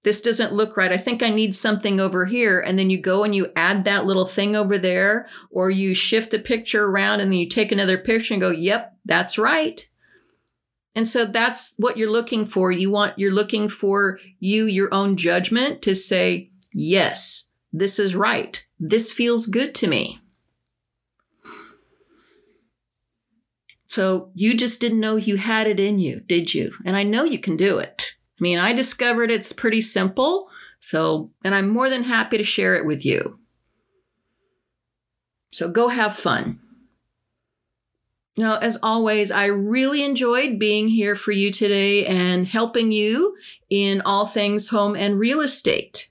This 0.04 0.22
doesn't 0.22 0.54
look 0.54 0.78
right. 0.78 0.92
I 0.92 0.98
think 0.98 1.22
I 1.22 1.30
need 1.30 1.56
something 1.56 2.00
over 2.00 2.26
here. 2.26 2.60
And 2.60 2.78
then 2.80 2.90
you 2.90 3.00
go 3.00 3.24
and 3.24 3.36
you 3.36 3.52
add 3.56 3.86
that 3.86 4.06
little 4.06 4.26
thing 4.26 4.56
over 4.56 4.78
there, 4.78 5.28
or 5.52 5.70
you 5.70 5.94
shift 5.94 6.32
the 6.32 6.40
picture 6.40 6.86
around 6.86 7.20
and 7.20 7.32
then 7.32 7.40
you 7.40 7.48
take 7.48 7.72
another 7.72 7.98
picture 7.98 8.34
and 8.34 8.42
go, 8.42 8.50
yep, 8.50 8.96
that's 9.06 9.38
right. 9.38 9.88
And 10.96 11.08
so 11.08 11.26
that's 11.26 11.74
what 11.78 11.98
you're 11.98 12.12
looking 12.12 12.46
for. 12.46 12.72
You 12.72 12.92
want, 12.92 13.18
you're 13.18 13.32
looking 13.32 13.70
for 13.70 14.20
you, 14.40 14.66
your 14.66 14.94
own 14.94 15.16
judgment 15.18 15.82
to 15.84 15.96
say, 15.96 16.52
yes, 16.74 17.52
this 17.72 18.00
is 18.00 18.16
right. 18.16 18.66
This 18.80 19.12
feels 19.12 19.46
good 19.46 19.74
to 19.76 19.88
me. 19.88 20.20
So 23.86 24.32
you 24.34 24.56
just 24.56 24.82
didn't 24.82 25.00
know 25.00 25.18
you 25.18 25.38
had 25.38 25.68
it 25.68 25.80
in 25.80 26.00
you, 26.00 26.22
did 26.22 26.54
you? 26.54 26.72
And 26.86 26.96
I 26.96 27.04
know 27.04 27.24
you 27.24 27.40
can 27.40 27.58
do 27.58 27.78
it. 27.78 28.14
I 28.42 28.44
mean, 28.44 28.58
I 28.58 28.74
discovered 28.74 29.30
it's 29.30 29.54
pretty 29.54 29.82
simple. 29.82 30.50
So, 30.80 31.30
and 31.46 31.54
I'm 31.54 31.70
more 31.70 31.92
than 31.92 32.04
happy 32.04 32.40
to 32.40 32.44
share 32.44 32.74
it 32.74 32.88
with 32.88 33.06
you. 33.06 33.40
So 35.52 35.70
go 35.70 35.90
have 35.90 36.16
fun. 36.16 36.60
Now, 38.36 38.58
as 38.58 38.80
always, 38.82 39.30
I 39.30 39.46
really 39.46 40.04
enjoyed 40.04 40.58
being 40.58 40.88
here 40.88 41.16
for 41.16 41.34
you 41.34 41.52
today 41.52 42.08
and 42.08 42.48
helping 42.48 42.92
you 42.92 43.36
in 43.70 44.02
all 44.02 44.26
things 44.26 44.70
home 44.70 44.96
and 44.96 45.20
real 45.20 45.42
estate. 45.42 46.10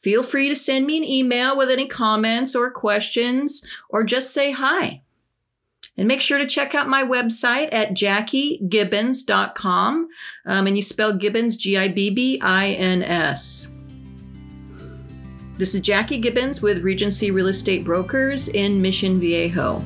Feel 0.00 0.22
free 0.22 0.48
to 0.48 0.56
send 0.56 0.86
me 0.86 0.96
an 0.96 1.04
email 1.04 1.56
with 1.56 1.68
any 1.68 1.86
comments 1.86 2.54
or 2.54 2.70
questions, 2.70 3.68
or 3.90 4.04
just 4.04 4.32
say 4.32 4.52
hi. 4.52 5.02
And 5.96 6.08
make 6.08 6.20
sure 6.22 6.38
to 6.38 6.46
check 6.46 6.74
out 6.74 6.88
my 6.88 7.04
website 7.04 7.68
at 7.72 7.90
jackiegibbins.com. 7.90 10.08
Um, 10.46 10.66
and 10.66 10.74
you 10.74 10.82
spell 10.82 11.12
Gibbins, 11.12 11.58
G 11.58 11.76
I 11.76 11.88
B 11.88 12.08
B 12.10 12.40
I 12.42 12.70
N 12.70 13.02
S. 13.02 13.68
This 15.58 15.74
is 15.74 15.82
Jackie 15.82 16.18
Gibbins 16.20 16.62
with 16.62 16.82
Regency 16.82 17.30
Real 17.30 17.48
Estate 17.48 17.84
Brokers 17.84 18.48
in 18.48 18.80
Mission 18.80 19.20
Viejo. 19.20 19.84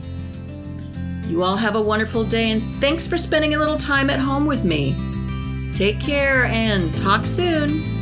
You 1.28 1.42
all 1.42 1.56
have 1.56 1.74
a 1.74 1.82
wonderful 1.82 2.22
day 2.22 2.52
and 2.52 2.62
thanks 2.80 3.08
for 3.08 3.18
spending 3.18 3.54
a 3.54 3.58
little 3.58 3.76
time 3.76 4.08
at 4.08 4.20
home 4.20 4.46
with 4.46 4.64
me. 4.64 4.94
Take 5.74 6.00
care 6.00 6.44
and 6.46 6.94
talk 6.94 7.26
soon. 7.26 7.95